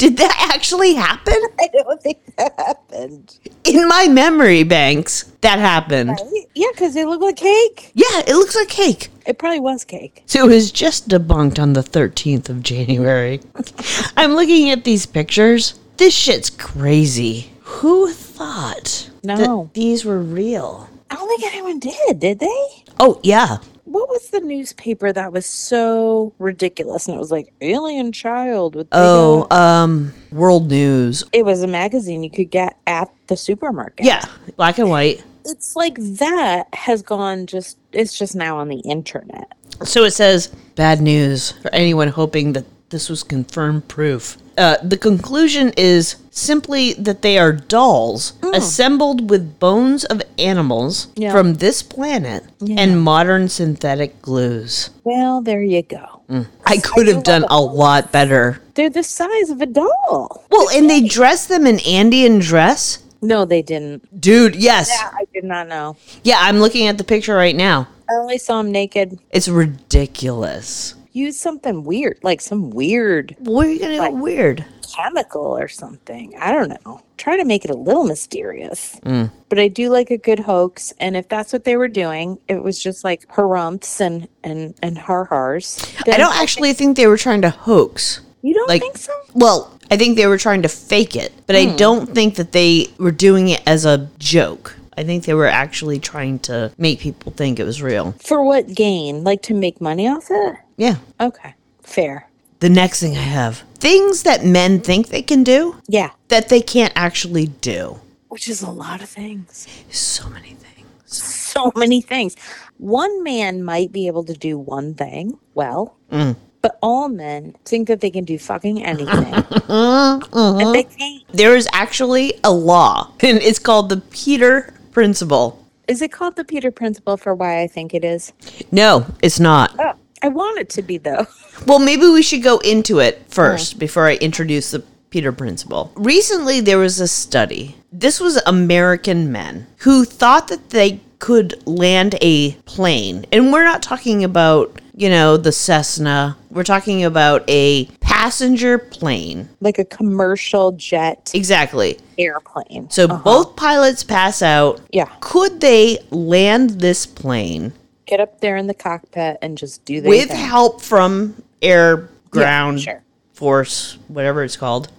Did 0.01 0.17
that 0.17 0.35
actually 0.51 0.95
happen? 0.95 1.35
I 1.59 1.67
don't 1.71 2.01
think 2.01 2.35
that 2.35 2.55
happened. 2.57 3.37
In 3.65 3.87
my 3.87 4.07
memory 4.07 4.63
banks, 4.63 5.25
that 5.41 5.59
happened. 5.59 6.19
Yeah, 6.55 6.69
because 6.71 6.95
they 6.95 7.05
look 7.05 7.21
like 7.21 7.35
cake. 7.35 7.91
Yeah, 7.93 8.21
it 8.25 8.33
looks 8.33 8.55
like 8.55 8.67
cake. 8.67 9.09
It 9.27 9.37
probably 9.37 9.59
was 9.59 9.85
cake. 9.85 10.23
So 10.25 10.45
it 10.45 10.47
was 10.55 10.71
just 10.71 11.07
debunked 11.07 11.59
on 11.59 11.73
the 11.73 11.83
13th 11.83 12.49
of 12.49 12.63
January. 12.63 13.41
I'm 14.17 14.33
looking 14.33 14.71
at 14.71 14.85
these 14.85 15.05
pictures. 15.05 15.79
This 15.97 16.15
shit's 16.15 16.49
crazy. 16.49 17.51
Who 17.61 18.09
thought 18.09 19.07
No. 19.23 19.35
that 19.37 19.73
these 19.75 20.03
were 20.03 20.19
real? 20.19 20.89
I 21.11 21.15
don't 21.15 21.27
think 21.27 21.43
anyone 21.53 21.77
did, 21.77 22.19
did 22.19 22.39
they? 22.39 22.67
Oh, 22.99 23.19
yeah. 23.21 23.57
What 23.91 24.07
was 24.07 24.29
the 24.29 24.39
newspaper 24.39 25.11
that 25.11 25.33
was 25.33 25.45
so 25.45 26.33
ridiculous? 26.39 27.07
And 27.07 27.15
it 27.15 27.19
was 27.19 27.29
like 27.29 27.51
alien 27.59 28.13
child 28.13 28.73
with. 28.73 28.87
Oh, 28.93 29.47
um, 29.51 30.13
World 30.31 30.69
News. 30.69 31.25
it 31.33 31.43
was 31.43 31.61
a 31.61 31.67
magazine 31.67 32.23
you 32.23 32.31
could 32.31 32.49
get 32.49 32.77
at 32.87 33.11
the 33.27 33.35
supermarket. 33.35 34.05
Yeah, 34.05 34.23
black 34.55 34.77
and 34.77 34.89
white. 34.89 35.21
it's 35.43 35.75
like 35.75 35.95
that 35.99 36.73
has 36.73 37.01
gone 37.01 37.47
just. 37.47 37.77
It's 37.91 38.17
just 38.17 38.33
now 38.33 38.57
on 38.59 38.69
the 38.69 38.79
internet. 38.79 39.51
So 39.83 40.05
it 40.05 40.11
says 40.11 40.47
bad 40.75 41.01
news 41.01 41.51
for 41.51 41.73
anyone 41.73 42.07
hoping 42.07 42.53
that 42.53 42.65
this 42.91 43.09
was 43.09 43.23
confirmed 43.23 43.87
proof. 43.87 44.37
Uh, 44.57 44.75
the 44.83 44.97
conclusion 44.97 45.73
is 45.77 46.17
simply 46.29 46.93
that 46.93 47.21
they 47.21 47.37
are 47.37 47.51
dolls 47.53 48.33
assembled 48.53 49.29
with 49.29 49.57
bones 49.59 50.03
of 50.05 50.21
animals 50.37 51.07
Yeah. 51.15 51.31
from 51.31 51.55
this 51.55 51.81
planet 51.81 52.43
and 52.77 53.01
modern 53.01 53.47
synthetic 53.49 54.21
glues. 54.21 54.89
Well, 55.03 55.41
there 55.41 55.63
you 55.63 55.81
go. 55.81 56.21
I 56.65 56.77
could 56.77 57.07
have 57.07 57.23
done 57.23 57.45
a 57.49 57.59
lot 57.59 58.11
better. 58.11 58.61
They're 58.75 58.89
the 58.89 59.03
size 59.03 59.49
of 59.49 59.61
a 59.61 59.65
doll. 59.65 60.45
Well, 60.51 60.69
and 60.69 60.89
they 60.89 61.01
dress 61.01 61.47
them 61.47 61.65
in 61.65 61.79
Andean 61.79 62.39
dress. 62.39 62.99
No, 63.21 63.45
they 63.45 63.61
didn't. 63.61 64.19
Dude, 64.21 64.55
yes. 64.55 64.89
Yeah, 64.89 65.09
I 65.13 65.25
did 65.33 65.43
not 65.43 65.67
know. 65.67 65.95
Yeah, 66.23 66.37
I'm 66.39 66.59
looking 66.59 66.87
at 66.87 66.97
the 66.97 67.03
picture 67.03 67.35
right 67.35 67.55
now. 67.55 67.87
I 68.09 68.13
only 68.15 68.37
saw 68.37 68.59
him 68.59 68.71
naked. 68.71 69.19
It's 69.31 69.47
ridiculous. 69.47 70.95
Use 71.13 71.37
something 71.37 71.83
weird, 71.83 72.17
like 72.23 72.39
some 72.41 72.69
weird 72.69 73.35
What 73.39 73.67
are 73.67 73.71
you 73.71 73.79
gonna 73.79 73.97
Like- 73.97 74.11
go 74.11 74.17
weird? 74.17 74.65
chemical 74.95 75.57
or 75.57 75.67
something. 75.69 76.33
I 76.39 76.51
don't 76.51 76.69
know. 76.85 77.01
Try 77.17 77.37
to 77.37 77.45
make 77.45 77.63
it 77.63 77.71
a 77.71 77.75
little 77.75 78.03
mysterious. 78.03 78.99
Mm. 79.05 79.31
But 79.47 79.57
I 79.59 79.67
do 79.69 79.89
like 79.89 80.11
a 80.11 80.17
good 80.17 80.39
hoax, 80.39 80.93
and 80.99 81.15
if 81.15 81.29
that's 81.29 81.53
what 81.53 81.63
they 81.63 81.77
were 81.77 81.87
doing, 81.87 82.39
it 82.49 82.61
was 82.63 82.77
just 82.77 83.03
like 83.03 83.25
harumps 83.29 84.01
and 84.01 84.27
and 84.43 84.73
and 84.81 84.97
har 84.97 85.25
hars. 85.25 85.79
I 86.07 86.17
don't 86.17 86.35
actually 86.35 86.73
think 86.73 86.97
they 86.97 87.07
were 87.07 87.17
trying 87.17 87.41
to 87.43 87.49
hoax. 87.49 88.19
You 88.41 88.53
don't 88.53 88.67
like- 88.69 88.81
think 88.81 88.97
so? 88.97 89.13
Well, 89.33 89.71
I 89.89 89.97
think 89.97 90.17
they 90.17 90.27
were 90.27 90.37
trying 90.37 90.61
to 90.63 90.69
fake 90.69 91.15
it, 91.15 91.31
but 91.47 91.55
I 91.55 91.65
don't 91.75 92.13
think 92.15 92.35
that 92.35 92.51
they 92.53 92.87
were 92.97 93.11
doing 93.11 93.49
it 93.49 93.61
as 93.65 93.85
a 93.85 94.09
joke. 94.19 94.75
I 94.97 95.03
think 95.03 95.23
they 95.25 95.33
were 95.33 95.47
actually 95.47 95.99
trying 95.99 96.39
to 96.39 96.71
make 96.77 96.99
people 96.99 97.31
think 97.35 97.59
it 97.59 97.63
was 97.63 97.81
real. 97.81 98.13
For 98.19 98.43
what 98.43 98.73
gain? 98.73 99.23
Like 99.23 99.41
to 99.43 99.53
make 99.53 99.79
money 99.79 100.07
off 100.07 100.27
it? 100.29 100.55
Yeah. 100.81 100.95
Okay, 101.19 101.53
fair. 101.83 102.27
The 102.59 102.69
next 102.69 103.01
thing 103.01 103.15
I 103.15 103.21
have 103.21 103.59
things 103.75 104.23
that 104.23 104.43
men 104.43 104.79
think 104.79 105.09
they 105.09 105.21
can 105.21 105.43
do 105.43 105.75
Yeah, 105.87 106.09
that 106.29 106.49
they 106.49 106.59
can't 106.59 106.91
actually 106.95 107.47
do. 107.61 107.99
which 108.29 108.47
is 108.47 108.63
a 108.63 108.71
lot 108.71 109.03
of 109.03 109.09
things. 109.09 109.67
So 109.91 110.27
many 110.29 110.55
things. 110.55 110.87
So 111.05 111.71
many 111.75 112.01
things. 112.01 112.35
One 112.79 113.23
man 113.23 113.63
might 113.63 113.91
be 113.91 114.07
able 114.07 114.23
to 114.23 114.33
do 114.33 114.57
one 114.57 114.95
thing 114.95 115.37
well, 115.53 115.97
mm. 116.11 116.35
but 116.63 116.79
all 116.81 117.09
men 117.09 117.53
think 117.63 117.87
that 117.87 118.01
they 118.01 118.09
can 118.09 118.25
do 118.25 118.39
fucking 118.39 118.83
anything, 118.83 119.33
uh-huh. 119.35 120.19
and 120.33 120.73
they 120.73 120.85
can't. 120.85 121.23
There 121.31 121.55
is 121.55 121.67
actually 121.73 122.39
a 122.43 122.51
law, 122.51 123.11
and 123.19 123.37
it's 123.37 123.59
called 123.59 123.89
the 123.89 123.97
Peter 124.09 124.73
Principle. 124.91 125.63
Is 125.87 126.01
it 126.01 126.11
called 126.11 126.37
the 126.37 126.45
Peter 126.45 126.71
Principle 126.71 127.17
for 127.17 127.35
why 127.35 127.61
I 127.61 127.67
think 127.67 127.93
it 127.93 128.03
is? 128.03 128.33
No, 128.71 129.05
it's 129.21 129.39
not. 129.39 129.75
Oh, 129.77 129.93
I 130.21 130.27
want 130.27 130.59
it 130.59 130.69
to 130.71 130.81
be 130.81 130.97
though. 130.97 131.27
Well, 131.67 131.77
maybe 131.77 132.07
we 132.07 132.23
should 132.23 132.41
go 132.41 132.57
into 132.59 132.99
it 132.99 133.23
first 133.27 133.77
before 133.77 134.07
I 134.07 134.15
introduce 134.15 134.71
the 134.71 134.79
Peter 135.11 135.31
Principle. 135.31 135.91
Recently, 135.95 136.59
there 136.59 136.79
was 136.79 136.99
a 136.99 137.07
study. 137.07 137.75
This 137.91 138.19
was 138.19 138.41
American 138.47 139.31
men 139.31 139.67
who 139.79 140.03
thought 140.03 140.47
that 140.47 140.71
they 140.71 141.01
could 141.19 141.61
land 141.67 142.15
a 142.19 142.53
plane. 142.65 143.25
And 143.31 143.53
we're 143.53 143.63
not 143.63 143.83
talking 143.83 144.23
about, 144.23 144.81
you 144.95 145.07
know, 145.09 145.37
the 145.37 145.51
Cessna. 145.51 146.35
We're 146.49 146.63
talking 146.63 147.03
about 147.03 147.47
a 147.47 147.85
passenger 147.99 148.77
plane. 148.79 149.49
Like 149.59 149.77
a 149.77 149.85
commercial 149.85 150.71
jet 150.71 151.31
Exactly. 151.35 151.99
airplane. 152.17 152.89
So 152.89 153.05
uh-huh. 153.05 153.21
both 153.23 153.55
pilots 153.55 154.03
pass 154.03 154.41
out. 154.41 154.81
Yeah. 154.91 155.09
Could 155.19 155.61
they 155.61 155.99
land 156.09 156.71
this 156.81 157.05
plane 157.05 157.73
Get 158.11 158.19
up 158.19 158.41
there 158.41 158.57
in 158.57 158.67
the 158.67 158.73
cockpit 158.73 159.37
and 159.41 159.57
just 159.57 159.85
do 159.85 160.01
their 160.01 160.09
with 160.09 160.27
thing. 160.27 160.35
help 160.37 160.81
from 160.81 161.41
air, 161.61 162.09
ground, 162.29 162.81
sure. 162.81 163.01
force, 163.31 163.97
whatever 164.09 164.43
it's 164.43 164.57
called. 164.57 164.91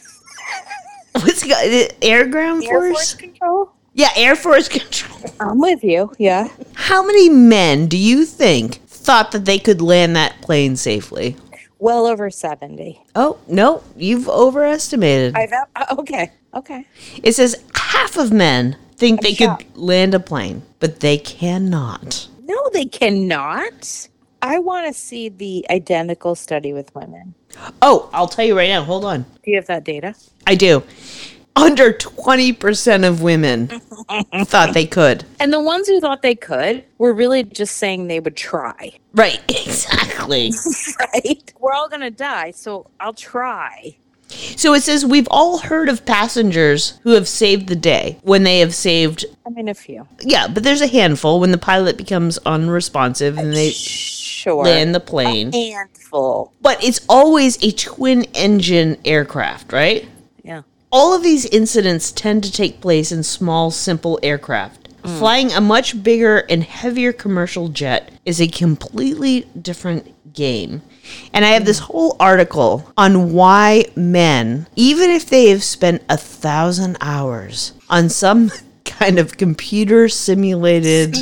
What's 1.12 1.44
it 1.44 1.51
called? 1.51 1.70
The 1.70 1.92
Air 2.03 2.25
ground 2.27 2.64
Air 2.64 2.70
force? 2.70 2.92
Force 2.92 3.14
Control? 3.14 3.70
Yeah, 3.92 4.09
Air 4.16 4.35
Force 4.35 4.66
Control. 4.70 5.31
I'm 5.40 5.61
with 5.61 5.85
you. 5.85 6.11
Yeah. 6.18 6.48
How 6.72 7.05
many 7.05 7.29
men 7.29 7.87
do 7.87 7.98
you 7.98 8.25
think 8.25 8.77
thought 8.87 9.33
that 9.33 9.44
they 9.44 9.59
could 9.59 9.83
land 9.83 10.16
that 10.16 10.40
plane 10.40 10.75
safely? 10.77 11.37
Well 11.79 12.07
over 12.07 12.31
70. 12.31 12.98
Oh, 13.14 13.38
no, 13.46 13.85
you've 13.94 14.27
overestimated. 14.27 15.37
I've, 15.37 15.53
uh, 15.53 15.96
okay. 15.98 16.33
Okay. 16.55 16.87
it 17.22 17.33
says 17.33 17.62
half 17.75 18.16
of 18.16 18.33
men 18.33 18.79
think 18.96 19.20
they 19.20 19.35
shocked. 19.35 19.66
could 19.75 19.77
land 19.77 20.14
a 20.14 20.20
plane, 20.20 20.62
but 20.81 21.01
they 21.01 21.18
cannot. 21.18 22.29
No, 22.45 22.71
they 22.73 22.87
cannot. 22.87 24.09
I 24.43 24.59
want 24.59 24.89
to 24.89 24.93
see 24.93 25.29
the 25.29 25.65
identical 25.71 26.35
study 26.35 26.73
with 26.73 26.93
women. 26.95 27.35
Oh, 27.81 28.11
I'll 28.13 28.27
tell 28.27 28.45
you 28.45 28.57
right 28.57 28.69
now. 28.69 28.83
Hold 28.83 29.05
on. 29.05 29.23
Do 29.23 29.51
you 29.51 29.57
have 29.57 29.67
that 29.67 29.85
data? 29.85 30.15
I 30.47 30.57
do. 30.57 30.83
Under 31.55 31.93
20% 31.93 33.07
of 33.07 33.23
women 33.23 33.69
thought 34.45 34.75
they 34.75 34.87
could. 34.87 35.25
And 35.39 35.53
the 35.53 35.61
ones 35.61 35.87
who 35.87 36.01
thought 36.01 36.23
they 36.23 36.35
could 36.35 36.83
were 36.99 37.13
really 37.13 37.45
just 37.45 37.77
saying 37.77 38.09
they 38.09 38.19
would 38.21 38.37
try. 38.37 38.91
Right, 39.15 39.41
exactly. 39.49 40.53
Right? 40.99 41.53
We're 41.61 41.75
all 41.75 41.89
going 41.89 42.01
to 42.01 42.11
die, 42.11 42.53
so 42.53 42.91
I'll 42.99 43.13
try. 43.13 43.97
So 44.57 44.75
it 44.75 44.83
says 44.83 45.05
we've 45.05 45.29
all 45.31 45.59
heard 45.59 45.89
of 45.89 46.05
passengers 46.05 46.99
who 47.03 47.11
have 47.13 47.29
saved 47.29 47.69
the 47.69 47.77
day 47.77 48.19
when 48.23 48.43
they 48.43 48.61
have 48.61 48.75
saved. 48.75 49.25
I 49.47 49.51
mean, 49.51 49.69
a 49.69 49.75
few. 49.75 50.07
Yeah, 50.21 50.49
but 50.49 50.63
there's 50.63 50.81
a 50.81 50.87
handful 50.87 51.41
when 51.41 51.53
the 51.53 51.59
pilot 51.59 51.97
becomes 51.97 52.39
unresponsive 52.39 53.39
and 53.39 53.55
they 53.55 53.71
Sure. 53.71 54.65
land 54.65 54.95
the 54.95 55.01
plane. 55.01 55.55
A 55.55 55.71
handful. 55.71 56.53
But 56.61 56.83
it's 56.83 57.01
always 57.09 57.63
a 57.63 57.71
twin 57.73 58.25
engine 58.35 58.97
aircraft, 59.05 59.73
right? 59.73 60.09
Yeah. 60.43 60.63
All 60.91 61.15
of 61.15 61.23
these 61.23 61.47
incidents 61.47 62.13
tend 62.13 62.45
to 62.45 62.53
take 62.53 62.81
place 62.81 63.13
in 63.13 63.23
small, 63.23 63.71
simple 63.71 64.19
aircraft. 64.23 64.89
Mm. 65.03 65.19
Flying 65.19 65.53
a 65.53 65.61
much 65.61 66.03
bigger 66.03 66.39
and 66.49 66.63
heavier 66.63 67.13
commercial 67.13 67.69
jet 67.69 68.11
is 68.25 68.41
a 68.41 68.47
completely 68.49 69.47
different 69.61 70.33
game. 70.33 70.83
And 71.33 71.44
I 71.44 71.51
have 71.51 71.64
this 71.64 71.79
whole 71.79 72.16
article 72.20 72.92
on 72.96 73.33
why 73.33 73.87
men, 73.96 74.66
even 74.77 75.11
if 75.11 75.27
they 75.27 75.48
have 75.48 75.62
spent 75.62 76.03
a 76.09 76.16
thousand 76.16 76.96
hours 77.01 77.72
on 77.88 78.09
some 78.09 78.51
kind 78.85 79.18
of 79.18 79.37
computer 79.37 80.09
simulated 80.09 81.16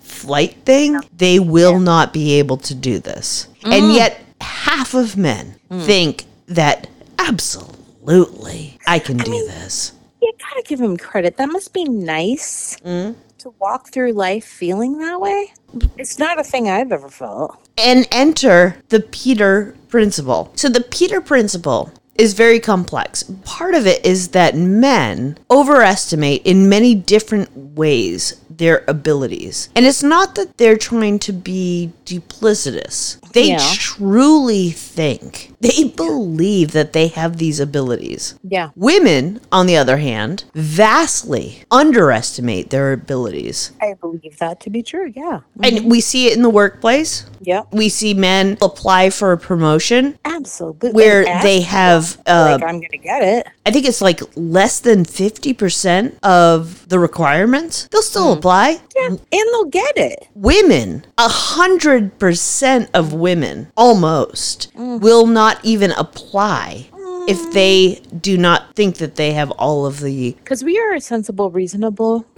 flight 0.00 0.54
thing, 0.64 0.98
they 1.16 1.38
will 1.38 1.78
not 1.78 2.12
be 2.12 2.34
able 2.38 2.56
to 2.58 2.74
do 2.74 2.98
this. 2.98 3.48
And 3.64 3.84
mm. 3.84 3.94
yet, 3.94 4.20
half 4.40 4.94
of 4.94 5.16
men 5.16 5.56
mm. 5.70 5.82
think 5.84 6.24
that 6.46 6.88
absolutely 7.18 8.78
I 8.86 8.98
can 8.98 9.16
do 9.18 9.32
this. 9.46 9.92
You 10.22 10.32
gotta 10.38 10.62
give 10.62 10.80
him 10.80 10.96
credit. 10.96 11.36
That 11.36 11.50
must 11.50 11.72
be 11.72 11.84
nice 11.84 12.76
mm. 12.80 13.14
to 13.38 13.54
walk 13.58 13.90
through 13.90 14.12
life 14.12 14.44
feeling 14.44 14.98
that 14.98 15.20
way. 15.20 15.52
It's 15.96 16.18
not 16.18 16.38
a 16.38 16.44
thing 16.44 16.68
I've 16.68 16.92
ever 16.92 17.08
felt. 17.08 17.58
And 17.78 18.06
enter 18.10 18.76
the 18.88 19.00
Peter 19.00 19.76
principle. 19.88 20.52
So, 20.56 20.68
the 20.68 20.80
Peter 20.80 21.20
principle 21.20 21.92
is 22.18 22.34
very 22.34 22.60
complex. 22.60 23.24
Part 23.44 23.74
of 23.74 23.86
it 23.86 24.04
is 24.04 24.28
that 24.28 24.54
men 24.54 25.38
overestimate 25.50 26.42
in 26.44 26.68
many 26.68 26.94
different 26.94 27.54
ways 27.56 28.40
their 28.48 28.84
abilities. 28.88 29.68
And 29.74 29.84
it's 29.84 30.02
not 30.02 30.34
that 30.36 30.56
they're 30.56 30.78
trying 30.78 31.18
to 31.20 31.32
be 31.32 31.92
duplicitous. 32.06 33.18
They 33.32 33.48
Yeah. 33.50 33.58
truly 33.74 34.70
think, 34.70 35.52
they 35.60 35.84
believe 35.84 36.72
that 36.72 36.92
they 36.94 37.08
have 37.08 37.36
these 37.36 37.60
abilities. 37.60 38.34
Yeah. 38.48 38.70
Women, 38.76 39.40
on 39.52 39.66
the 39.66 39.76
other 39.76 39.98
hand, 39.98 40.44
vastly 40.54 41.64
underestimate 41.70 42.70
their 42.70 42.92
abilities. 42.92 43.72
I 43.82 43.94
believe 44.00 44.38
that 44.38 44.60
to 44.60 44.70
be 44.70 44.82
true. 44.82 45.12
Yeah. 45.14 45.40
And 45.62 45.90
we 45.90 46.00
see 46.00 46.28
it 46.28 46.36
in 46.36 46.42
the 46.42 46.50
workplace. 46.50 47.24
Yeah. 47.40 47.62
We 47.72 47.88
see 47.88 48.14
men 48.14 48.56
apply 48.62 49.10
for 49.10 49.32
a 49.32 49.38
promotion 49.38 50.18
Absolutely. 50.24 50.92
where 50.92 51.24
they 51.42 51.60
have 51.62 52.18
uh, 52.26 52.58
like 52.58 52.68
I'm 52.68 52.80
gonna 52.80 52.96
get 53.02 53.22
it. 53.22 53.46
I 53.66 53.70
think 53.70 53.86
it's 53.86 54.00
like 54.00 54.20
less 54.36 54.78
than 54.80 55.04
50% 55.04 56.14
of 56.22 56.88
the 56.88 56.98
requirements, 56.98 57.88
they'll 57.90 58.02
still 58.02 58.32
apply. 58.32 58.80
Yeah, 58.96 59.08
and 59.08 59.18
they'll 59.30 59.64
get 59.66 59.96
it. 59.96 60.28
Women, 60.34 61.04
a 61.18 61.28
hundred 61.28 61.95
percent 62.02 62.90
of 62.94 63.12
women 63.12 63.68
almost 63.76 64.70
will 64.74 65.26
not 65.26 65.58
even 65.64 65.92
apply 65.92 66.88
if 67.28 67.52
they 67.52 68.00
do 68.20 68.38
not 68.38 68.74
think 68.76 68.98
that 68.98 69.16
they 69.16 69.32
have 69.32 69.50
all 69.52 69.84
of 69.86 70.00
the 70.00 70.32
Because 70.32 70.62
we 70.62 70.78
are 70.78 70.94
a 70.94 71.00
sensible, 71.00 71.50
reasonable 71.50 72.24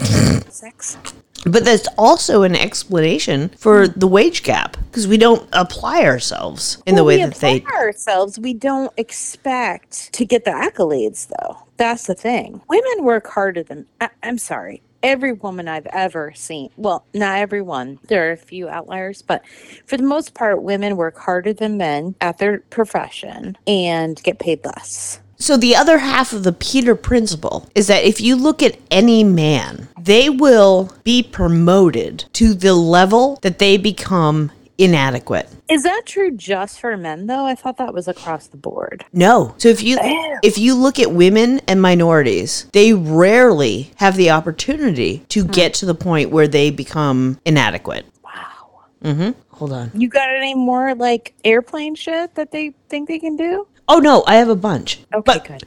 sex. 0.49 0.97
but 1.45 1.65
that's 1.65 1.87
also 1.99 2.43
an 2.43 2.57
explanation 2.57 3.51
for 3.51 3.87
the 3.87 4.07
wage 4.07 4.43
gap 4.43 4.77
because 4.87 5.07
we 5.07 5.19
don't 5.19 5.47
apply 5.53 6.05
ourselves 6.05 6.83
in 6.87 6.95
the 6.95 7.05
way 7.05 7.19
we 7.19 7.25
that 7.25 7.35
they 7.37 7.59
apply 7.59 7.71
ourselves. 7.77 8.39
We 8.39 8.55
don't 8.55 8.93
expect 8.97 10.13
to 10.15 10.25
get 10.25 10.45
the 10.45 10.53
accolades, 10.53 11.29
though. 11.29 11.59
That's 11.77 12.07
the 12.07 12.15
thing. 12.15 12.61
Women 12.69 13.05
work 13.05 13.27
harder 13.29 13.63
than. 13.63 13.87
I, 14.01 14.09
I'm 14.23 14.39
sorry. 14.39 14.83
Every 15.03 15.33
woman 15.33 15.69
I've 15.69 15.87
ever 15.87 16.33
seen, 16.35 16.71
well, 16.77 17.05
not 17.15 17.39
everyone, 17.39 18.01
there 18.09 18.29
are 18.29 18.33
a 18.33 18.37
few 18.37 18.69
outliers, 18.69 19.23
but 19.23 19.47
for 19.87 19.97
the 19.97 20.03
most 20.03 20.35
part, 20.35 20.61
women 20.61 20.97
work 20.97 21.19
harder 21.19 21.53
than 21.53 21.77
men 21.77 22.17
at 22.21 22.39
their 22.39 22.59
profession 22.59 23.57
and 23.67 24.21
get 24.25 24.41
paid 24.41 24.65
less. 24.65 25.21
So 25.41 25.57
the 25.57 25.77
other 25.77 25.99
half 25.99 26.33
of 26.33 26.43
the 26.43 26.53
Peter 26.53 26.97
principle 26.97 27.69
is 27.77 27.87
that 27.87 28.03
if 28.03 28.21
you 28.21 28.35
look 28.35 28.61
at 28.61 28.77
any 28.91 29.23
man, 29.23 29.87
they 29.97 30.29
will 30.29 30.93
be 31.05 31.23
promoted 31.23 32.25
to 32.33 32.53
the 32.55 32.75
level 32.75 33.39
that 33.43 33.61
they 33.61 33.77
become 33.77 34.51
inadequate. 34.79 35.49
Is 35.69 35.83
that 35.83 36.03
true 36.07 36.31
just 36.31 36.81
for 36.81 36.97
men, 36.97 37.27
though? 37.27 37.45
I 37.45 37.55
thought 37.55 37.77
that 37.79 37.93
was 37.93 38.09
across 38.09 38.47
the 38.47 38.57
board. 38.57 39.05
No. 39.13 39.55
So 39.59 39.69
if 39.69 39.83
you 39.83 39.99
if 40.43 40.57
you 40.57 40.75
look 40.75 40.99
at 40.99 41.13
women 41.13 41.61
and 41.69 41.83
minorities, 41.83 42.67
they 42.73 42.93
rarely 42.95 43.91
have 43.97 44.17
the 44.17 44.31
opportunity 44.31 45.19
to 45.31 45.45
get 45.45 45.75
to 45.75 45.87
the 45.87 45.95
point 45.95 46.31
where 46.31 46.49
they 46.49 46.71
become 46.71 47.39
inadequate. 47.45 48.07
Wow. 48.25 48.85
Mhm. 49.05 49.35
Hold 49.51 49.73
on. 49.73 49.91
You 49.95 50.09
got 50.09 50.31
any 50.31 50.55
more 50.55 50.95
like 50.95 51.35
airplane 51.45 51.95
shit 51.97 52.37
that 52.37 52.53
they 52.53 52.73
think 52.89 53.09
they 53.09 53.19
can 53.19 53.37
do? 53.37 53.67
Oh 53.89 53.99
no, 53.99 54.23
I 54.27 54.37
have 54.37 54.49
a 54.49 54.57
bunch. 54.57 55.01
Okay, 55.13 55.23
But 55.25 55.45
good. 55.45 55.65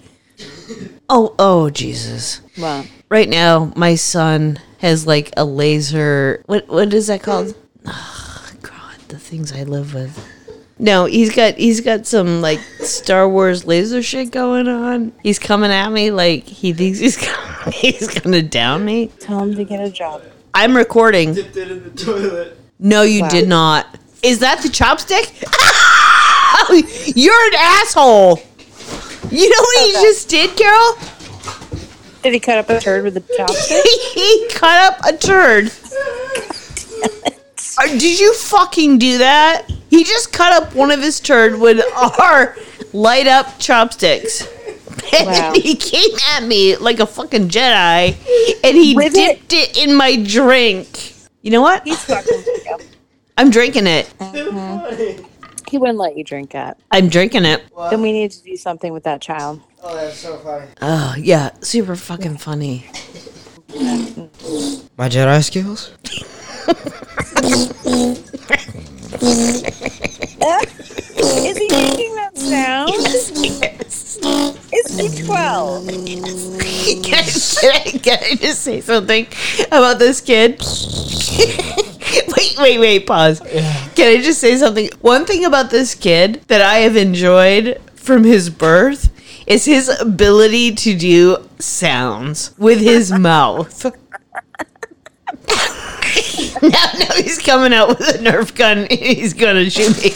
oh 1.09 1.35
oh 1.37 1.69
Jesus. 1.69 2.41
Well, 2.57 2.85
Right 3.09 3.27
now, 3.27 3.73
my 3.75 3.95
son 3.95 4.57
has 4.79 5.05
like 5.05 5.33
a 5.35 5.43
laser. 5.43 6.41
What 6.45 6.69
what 6.69 6.93
is 6.93 7.07
that 7.07 7.21
called? 7.21 7.53
God, 7.85 7.95
the 9.11 9.19
things 9.19 9.51
I 9.51 9.63
live 9.63 9.93
with. 9.93 10.17
No, 10.79 11.05
he's 11.05 11.33
got 11.35 11.55
he's 11.55 11.79
got 11.81 12.07
some 12.07 12.41
like 12.41 12.59
Star 12.79 13.29
Wars 13.29 13.65
laser 13.65 14.01
shit 14.01 14.31
going 14.31 14.67
on. 14.67 15.11
He's 15.21 15.37
coming 15.37 15.69
at 15.71 15.89
me 15.91 16.09
like 16.09 16.43
he 16.45 16.73
thinks 16.73 16.97
he's 16.97 17.17
gonna, 17.23 17.71
he's 17.71 18.07
gonna 18.19 18.41
down 18.41 18.83
me. 18.83 19.11
tell 19.19 19.39
him 19.43 19.53
to 19.55 19.63
get 19.63 19.79
a 19.79 19.91
job. 19.91 20.23
I'm 20.55 20.75
recording. 20.75 21.33
Dipped 21.35 21.55
it 21.55 21.69
in 21.69 21.83
the 21.83 21.89
toilet. 21.91 22.57
No, 22.79 23.03
you 23.03 23.21
Wow. 23.21 23.29
did 23.29 23.47
not. 23.47 23.99
Is 24.23 24.39
that 24.39 24.61
the 24.63 24.69
chopstick? 24.69 25.31
You're 27.15 27.47
an 27.47 27.53
asshole. 27.57 28.39
You 29.29 29.49
know 29.49 29.61
what 29.61 29.85
he 29.85 29.91
just 29.93 30.29
did, 30.29 30.57
Carol? 30.57 30.95
Did 32.23 32.33
he 32.33 32.39
cut 32.39 32.57
up 32.57 32.69
a 32.69 32.79
turd 32.79 33.03
with 33.03 33.17
a 33.17 33.21
chopstick? 33.37 33.83
he 34.13 34.47
cut 34.51 34.93
up 34.93 35.05
a 35.05 35.17
turd. 35.17 35.71
Did 37.77 38.19
you 38.19 38.33
fucking 38.35 38.97
do 38.99 39.17
that? 39.19 39.67
He 39.89 40.03
just 40.03 40.31
cut 40.33 40.53
up 40.53 40.75
one 40.75 40.91
of 40.91 41.01
his 41.01 41.19
turd 41.19 41.59
with 41.59 41.83
our 41.95 42.55
light 42.93 43.27
up 43.27 43.59
chopsticks. 43.59 44.47
And 45.13 45.27
Wow. 45.27 45.53
he 45.55 45.75
came 45.75 46.15
at 46.35 46.43
me 46.43 46.77
like 46.77 46.99
a 47.01 47.05
fucking 47.05 47.49
Jedi 47.49 48.15
and 48.63 48.77
he 48.77 48.95
With 48.95 49.13
dipped 49.13 49.51
it? 49.51 49.77
in 49.77 49.93
my 49.95 50.15
drink. 50.15 51.13
You 51.41 51.51
know 51.51 51.61
what? 51.61 51.83
He's 51.85 52.01
fucking. 52.05 52.43
I'm 53.37 53.49
drinking 53.49 53.87
it. 53.87 54.05
Too 54.31 54.51
funny. 54.51 55.25
He 55.69 55.77
wouldn't 55.77 55.97
let 55.97 56.15
you 56.17 56.23
drink 56.23 56.55
it. 56.55 56.77
I'm 56.91 57.09
drinking 57.09 57.43
it. 57.45 57.63
Then 57.89 58.01
we 58.01 58.13
need 58.13 58.31
to 58.31 58.41
do 58.43 58.55
something 58.55 58.93
with 58.93 59.03
that 59.03 59.21
child. 59.21 59.59
Oh, 59.83 59.95
that's 59.95 60.17
so 60.17 60.37
funny. 60.37 60.67
Oh, 60.81 61.15
yeah. 61.17 61.49
Super 61.61 61.95
fucking 61.97 62.37
funny. 62.37 62.85
My 64.97 65.09
Jedi 65.09 65.43
skills? 65.43 65.91
Is 71.21 71.57
he 71.57 71.67
making 71.69 72.15
that 72.15 72.37
sound? 72.37 72.93
Is 74.71 74.99
he 74.99 75.23
12? 75.23 75.87
can, 75.87 77.15
I, 77.15 77.23
can, 77.23 77.71
I, 77.73 77.99
can 78.03 78.19
I 78.23 78.35
just 78.35 78.61
say 78.61 78.81
something 78.81 79.25
about 79.71 79.97
this 79.97 80.21
kid? 80.21 80.59
wait, 82.37 82.57
wait, 82.59 82.79
wait, 82.79 83.07
pause. 83.07 83.39
Can 83.39 84.19
I 84.19 84.21
just 84.21 84.39
say 84.39 84.55
something? 84.57 84.89
One 85.01 85.25
thing 85.25 85.43
about 85.43 85.71
this 85.71 85.95
kid 85.95 86.43
that 86.47 86.61
I 86.61 86.77
have 86.79 86.95
enjoyed 86.95 87.81
from 87.95 88.23
his 88.23 88.51
birth 88.51 89.11
is 89.47 89.65
his 89.65 89.89
ability 89.99 90.75
to 90.75 90.95
do 90.95 91.37
sounds 91.57 92.53
with 92.59 92.79
his 92.79 93.11
mouth. 93.19 93.85
now, 96.61 96.69
now 96.69 97.15
he's 97.15 97.39
coming 97.39 97.73
out 97.73 97.89
with 97.89 97.99
a 98.01 98.19
Nerf 98.19 98.55
gun 98.55 98.87
he's 98.89 99.33
gonna 99.33 99.69
shoot 99.69 99.97
me. 100.03 100.11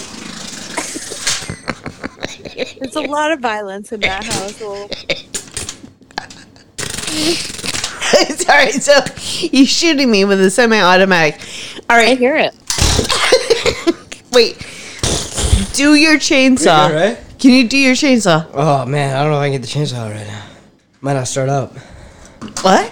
There's 2.79 2.95
a 2.95 3.01
lot 3.01 3.31
of 3.31 3.39
violence 3.39 3.91
in 3.91 3.99
that 4.01 4.23
household. 4.23 4.93
Sorry, 8.39 8.71
so 8.71 9.01
he's 9.17 9.69
shooting 9.69 10.09
me 10.11 10.25
with 10.25 10.39
a 10.39 10.49
semi-automatic. 10.49 11.39
All 11.89 11.97
right, 11.97 12.05
I 12.05 12.09
right, 12.09 12.17
hear 12.17 12.35
it. 12.37 12.53
wait. 14.31 14.57
Do 15.73 15.95
your 15.95 16.15
chainsaw. 16.15 16.89
good, 16.89 16.95
right? 16.95 17.17
Can 17.39 17.51
you 17.51 17.67
do 17.67 17.77
your 17.77 17.95
chainsaw? 17.95 18.47
Oh, 18.53 18.85
man, 18.85 19.15
I 19.15 19.21
don't 19.23 19.31
know 19.31 19.37
if 19.37 19.41
I 19.41 19.49
can 19.49 19.59
get 19.59 19.61
the 19.61 19.67
chainsaw 19.67 20.09
right 20.09 20.27
now. 20.27 20.45
Might 21.01 21.13
not 21.13 21.27
start 21.27 21.49
up. 21.49 21.73
What? 22.61 22.91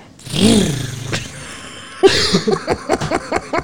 I 3.54 3.60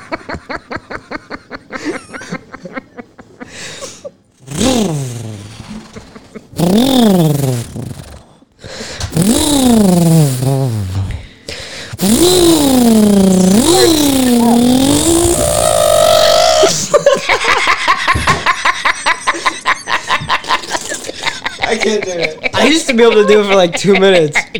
can't 21.77 22.03
do 22.03 22.11
it. 22.11 22.55
I 22.55 22.67
used 22.67 22.87
to 22.87 22.93
be 22.93 23.03
able 23.03 23.13
to 23.13 23.25
do 23.25 23.39
it 23.41 23.45
for 23.45 23.55
like 23.55 23.77
two 23.77 23.93
minutes. 23.93 24.35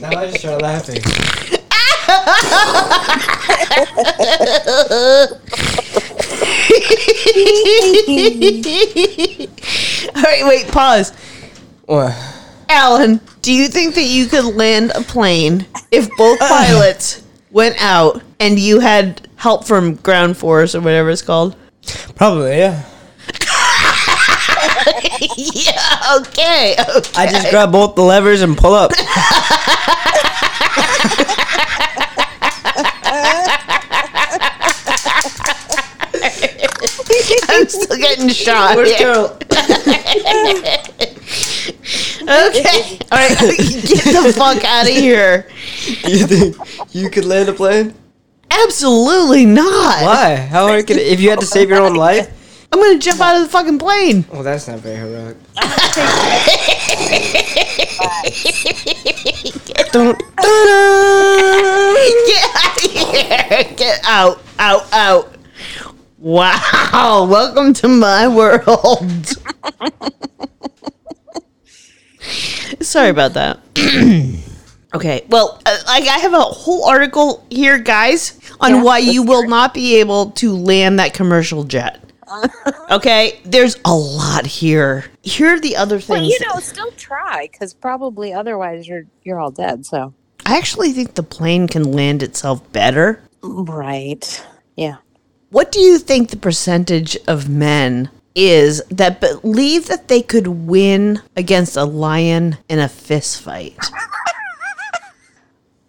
now 0.00 0.18
I 0.18 0.26
just 0.26 0.40
start 0.40 0.62
laughing. 0.62 1.02
All 10.16 10.22
right, 10.22 10.44
wait. 10.44 10.68
Pause. 10.68 11.12
What? 11.86 12.14
Alan, 12.68 13.20
do 13.42 13.52
you 13.52 13.68
think 13.68 13.96
that 13.96 14.04
you 14.04 14.26
could 14.26 14.54
land 14.54 14.92
a 14.94 15.02
plane 15.02 15.66
if 15.90 16.08
both 16.16 16.38
pilots 16.48 17.22
went 17.50 17.74
out 17.82 18.22
and 18.38 18.58
you 18.58 18.80
had 18.80 19.28
help 19.36 19.64
from 19.64 19.96
ground 19.96 20.36
force 20.36 20.74
or 20.74 20.80
whatever 20.80 21.10
it's 21.10 21.22
called? 21.22 21.56
Probably, 22.14 22.58
yeah. 22.58 22.84
yeah. 25.36 26.16
Okay. 26.18 26.76
okay. 26.78 27.12
I 27.16 27.26
just 27.30 27.50
grab 27.50 27.72
both 27.72 27.96
the 27.96 28.02
levers 28.02 28.42
and 28.42 28.56
pull 28.56 28.74
up. 28.74 28.92
Still 37.70 37.96
getting 37.96 38.28
shot. 38.28 38.76
Where's 38.76 38.90
here. 38.90 38.98
Carol? 38.98 39.38
Okay. 42.22 42.98
All 43.10 43.18
right. 43.18 43.38
Get 43.38 44.04
the 44.04 44.32
fuck 44.36 44.64
out 44.64 44.88
of 44.88 44.94
here. 44.94 45.48
You 46.06 46.26
think 46.26 46.56
you 46.94 47.10
could 47.10 47.24
land 47.24 47.48
a 47.48 47.52
plane? 47.52 47.94
Absolutely 48.50 49.46
not. 49.46 50.02
Why? 50.02 50.36
How 50.36 50.68
hard 50.68 50.86
could 50.86 50.96
it? 50.96 51.06
If 51.06 51.20
you 51.20 51.30
had 51.30 51.40
to 51.40 51.46
save 51.46 51.68
your 51.70 51.82
own 51.82 51.94
life? 51.94 52.28
I'm 52.72 52.80
gonna 52.80 52.98
jump 52.98 53.20
out 53.20 53.36
of 53.36 53.42
the 53.42 53.48
fucking 53.48 53.78
plane. 53.78 54.24
Oh, 54.32 54.42
that's 54.44 54.68
not 54.68 54.78
very 54.78 54.96
heroic. 54.96 55.36
Don't. 59.92 60.18
Get 62.26 62.44
out 62.54 62.76
of 62.76 62.82
here. 62.92 63.64
Get 63.76 64.00
out. 64.04 64.40
Out. 64.58 64.92
Out. 64.92 65.34
Wow, 66.20 67.24
welcome 67.30 67.72
to 67.72 67.88
my 67.88 68.28
world. 68.28 69.26
Sorry 72.82 73.08
about 73.08 73.32
that. 73.32 73.58
okay, 74.94 75.24
well, 75.30 75.62
uh, 75.64 75.78
like 75.86 76.04
I 76.04 76.18
have 76.18 76.34
a 76.34 76.40
whole 76.40 76.84
article 76.84 77.46
here, 77.48 77.78
guys, 77.78 78.38
on 78.60 78.70
Yeah, 78.70 78.82
why 78.82 78.98
you 78.98 79.22
will 79.22 79.48
not 79.48 79.72
be 79.72 79.96
able 79.96 80.32
to 80.32 80.54
land 80.54 80.98
that 80.98 81.14
commercial 81.14 81.64
jet. 81.64 82.04
okay, 82.90 83.40
there's 83.46 83.76
a 83.86 83.94
lot 83.94 84.44
here. 84.44 85.06
Here 85.22 85.54
are 85.54 85.60
the 85.60 85.74
other 85.76 86.00
things. 86.00 86.10
Well, 86.10 86.22
you 86.22 86.38
know, 86.40 86.60
still 86.60 86.92
try 86.98 87.48
because 87.50 87.72
probably 87.72 88.34
otherwise 88.34 88.86
you're 88.86 89.04
you're 89.22 89.40
all 89.40 89.50
dead. 89.50 89.86
So 89.86 90.12
I 90.44 90.58
actually 90.58 90.92
think 90.92 91.14
the 91.14 91.22
plane 91.22 91.66
can 91.66 91.92
land 91.92 92.22
itself 92.22 92.70
better. 92.72 93.22
right, 93.42 94.46
yeah. 94.76 94.96
What 95.50 95.72
do 95.72 95.80
you 95.80 95.98
think 95.98 96.30
the 96.30 96.36
percentage 96.36 97.16
of 97.26 97.48
men 97.48 98.08
is 98.36 98.80
that 98.88 99.20
believe 99.20 99.86
that 99.88 100.06
they 100.06 100.22
could 100.22 100.46
win 100.46 101.20
against 101.36 101.76
a 101.76 101.84
lion 101.84 102.58
in 102.68 102.78
a 102.78 102.88
fist 102.88 103.42
fight? 103.42 103.76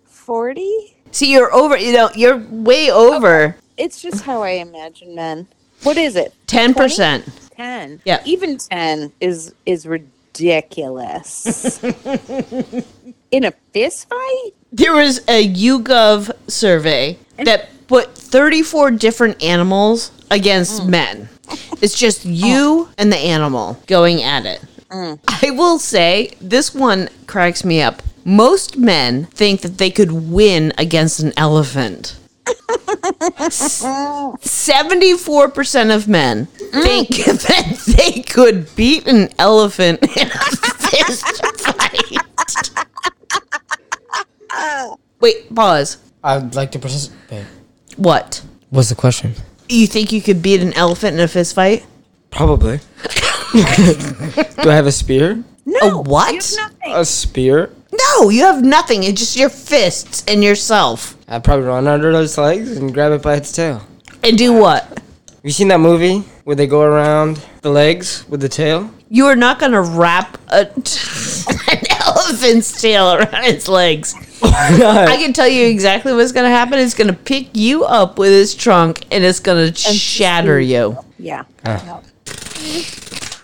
Forty. 0.05 0.95
See, 1.11 1.31
you're 1.31 1.53
over, 1.53 1.77
you 1.77 1.93
know, 1.93 2.09
you're 2.15 2.37
way 2.49 2.89
over 2.89 3.55
It's 3.77 4.01
just 4.01 4.23
how 4.23 4.41
I 4.41 4.51
imagine 4.51 5.13
men. 5.13 5.47
What 5.83 5.97
is 5.97 6.15
it? 6.15 6.33
10%. 6.47 7.51
Ten. 7.55 8.01
Yeah. 8.03 8.21
Even 8.25 8.57
ten 8.57 9.11
is 9.19 9.53
is 9.67 9.85
ridiculous. 9.85 11.83
In 13.31 13.45
a 13.45 13.51
fist 13.73 14.09
fight? 14.09 14.51
There 14.71 14.93
was 14.93 15.19
a 15.27 15.47
YouGov 15.53 16.31
survey 16.47 17.19
that 17.37 17.69
put 17.91 18.15
34 18.15 18.91
different 18.91 19.43
animals 19.43 20.11
against 20.31 20.83
mm. 20.83 20.91
men. 20.91 21.27
It's 21.81 21.99
just 21.99 22.25
oh. 22.29 22.29
you 22.29 22.87
and 22.97 23.11
the 23.11 23.17
animal 23.17 23.77
going 23.85 24.23
at 24.23 24.45
it. 24.45 24.63
Mm. 24.89 25.19
I 25.27 25.51
will 25.51 25.77
say 25.77 26.31
this 26.39 26.73
one 26.73 27.09
cracks 27.27 27.65
me 27.65 27.81
up. 27.81 28.01
Most 28.23 28.77
men 28.77 29.25
think 29.25 29.59
that 29.59 29.77
they 29.77 29.91
could 29.91 30.13
win 30.13 30.71
against 30.77 31.19
an 31.19 31.33
elephant. 31.35 32.15
74% 34.39 35.93
of 35.93 36.07
men 36.07 36.45
mm. 36.45 36.83
think 36.83 37.09
that 37.25 37.83
they 37.97 38.21
could 38.21 38.73
beat 38.77 39.05
an 39.05 39.27
elephant 39.37 40.01
in 40.01 40.27
a 40.27 40.29
fist 40.29 41.25
fight. 41.59 42.19
Wait, 45.19 45.53
pause. 45.53 45.97
I'd 46.23 46.55
like 46.55 46.71
to 46.71 46.79
participate. 46.79 47.47
What? 48.01 48.41
What's 48.71 48.89
the 48.89 48.95
question? 48.95 49.35
You 49.69 49.85
think 49.85 50.11
you 50.11 50.23
could 50.23 50.41
beat 50.41 50.59
an 50.61 50.73
elephant 50.73 51.13
in 51.13 51.19
a 51.19 51.27
fist 51.27 51.53
fight? 51.53 51.85
Probably. 52.31 52.77
Do 53.53 53.59
I 53.61 54.73
have 54.73 54.87
a 54.87 54.91
spear? 54.91 55.43
No. 55.67 55.99
A 55.99 56.01
what? 56.01 56.33
You 56.33 56.39
have 56.39 56.71
nothing. 56.71 56.93
A 56.95 57.05
spear? 57.05 57.71
No, 57.93 58.29
you 58.31 58.41
have 58.41 58.63
nothing. 58.63 59.03
It's 59.03 59.19
just 59.19 59.37
your 59.37 59.49
fists 59.49 60.23
and 60.27 60.43
yourself. 60.43 61.15
I'd 61.27 61.43
probably 61.43 61.67
run 61.67 61.85
under 61.85 62.11
those 62.11 62.35
legs 62.39 62.75
and 62.75 62.91
grab 62.91 63.11
it 63.11 63.21
by 63.21 63.35
its 63.35 63.51
tail. 63.51 63.85
And 64.23 64.35
do 64.35 64.51
what? 64.51 64.83
Have 64.85 65.39
you 65.43 65.51
seen 65.51 65.67
that 65.67 65.79
movie 65.79 66.21
where 66.43 66.55
they 66.55 66.65
go 66.65 66.81
around 66.81 67.45
the 67.61 67.69
legs 67.69 68.27
with 68.27 68.41
the 68.41 68.49
tail? 68.49 68.91
You 69.09 69.27
are 69.27 69.35
not 69.35 69.59
going 69.59 69.73
to 69.73 69.81
wrap 69.81 70.39
a, 70.47 70.61
an 71.71 71.83
elephant's 72.01 72.81
tail 72.81 73.13
around 73.13 73.45
its 73.45 73.67
legs. 73.67 74.15
I 74.53 75.17
can 75.17 75.33
tell 75.33 75.47
you 75.47 75.65
exactly 75.67 76.13
what's 76.13 76.31
going 76.31 76.45
to 76.45 76.49
happen. 76.55 76.79
It's 76.79 76.93
going 76.93 77.07
to 77.07 77.13
pick 77.13 77.49
you 77.53 77.83
up 77.85 78.17
with 78.19 78.31
its 78.31 78.53
trunk 78.53 79.05
and 79.11 79.23
it's 79.23 79.39
going 79.39 79.73
to 79.73 79.81
shatter 79.81 80.59
you. 80.59 80.97
yeah. 81.17 81.43
Ah. 81.65 82.01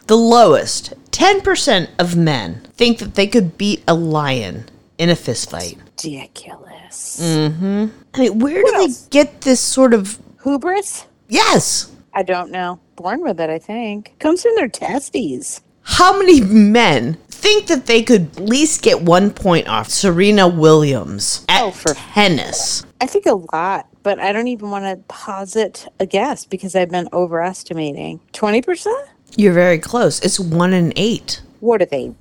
The 0.07 0.15
lowest, 0.15 0.93
10% 1.11 1.89
of 1.99 2.15
men 2.15 2.61
think 2.75 2.99
that 2.99 3.15
they 3.15 3.27
could 3.27 3.57
beat 3.57 3.83
a 3.87 3.93
lion 3.93 4.65
in 4.97 5.09
a 5.09 5.15
fist 5.15 5.49
fight. 5.51 5.77
Ridiculous. 6.03 7.19
I 7.21 7.89
mean, 8.17 8.39
where 8.39 8.63
do 8.63 8.87
they 8.87 8.93
get 9.09 9.41
this 9.41 9.59
sort 9.59 9.93
of. 9.93 10.19
Hubris? 10.43 11.05
Yes! 11.27 11.91
I 12.13 12.23
don't 12.23 12.51
know. 12.51 12.79
Born 12.95 13.21
with 13.21 13.39
it, 13.41 13.49
I 13.49 13.59
think. 13.59 14.13
Comes 14.19 14.43
from 14.43 14.53
their 14.55 14.69
testes. 14.69 15.61
How 15.83 16.17
many 16.17 16.41
men 16.41 17.17
think 17.47 17.67
that 17.67 17.85
they 17.85 18.03
could 18.03 18.27
at 18.35 18.39
least 18.43 18.81
get 18.81 19.01
one 19.01 19.31
point 19.31 19.69
off 19.69 19.87
Serena 19.89 20.49
Williams 20.49 21.45
at 21.47 21.63
Oh, 21.63 21.71
for- 21.71 21.93
tennis? 21.93 22.85
I 22.99 23.05
think 23.05 23.25
a 23.25 23.35
lot, 23.53 23.87
but 24.03 24.19
I 24.19 24.33
don't 24.33 24.49
even 24.49 24.69
want 24.69 24.83
to 24.83 24.97
posit 25.07 25.87
a 25.97 26.05
guess 26.05 26.43
because 26.43 26.75
I've 26.75 26.89
been 26.89 27.07
overestimating. 27.13 28.19
20%? 28.33 28.93
You're 29.37 29.53
very 29.53 29.79
close. 29.79 30.19
It's 30.19 30.37
one 30.41 30.73
in 30.73 30.91
eight. 30.97 31.41
What 31.61 31.81
are 31.81 31.85
they? 31.85 32.11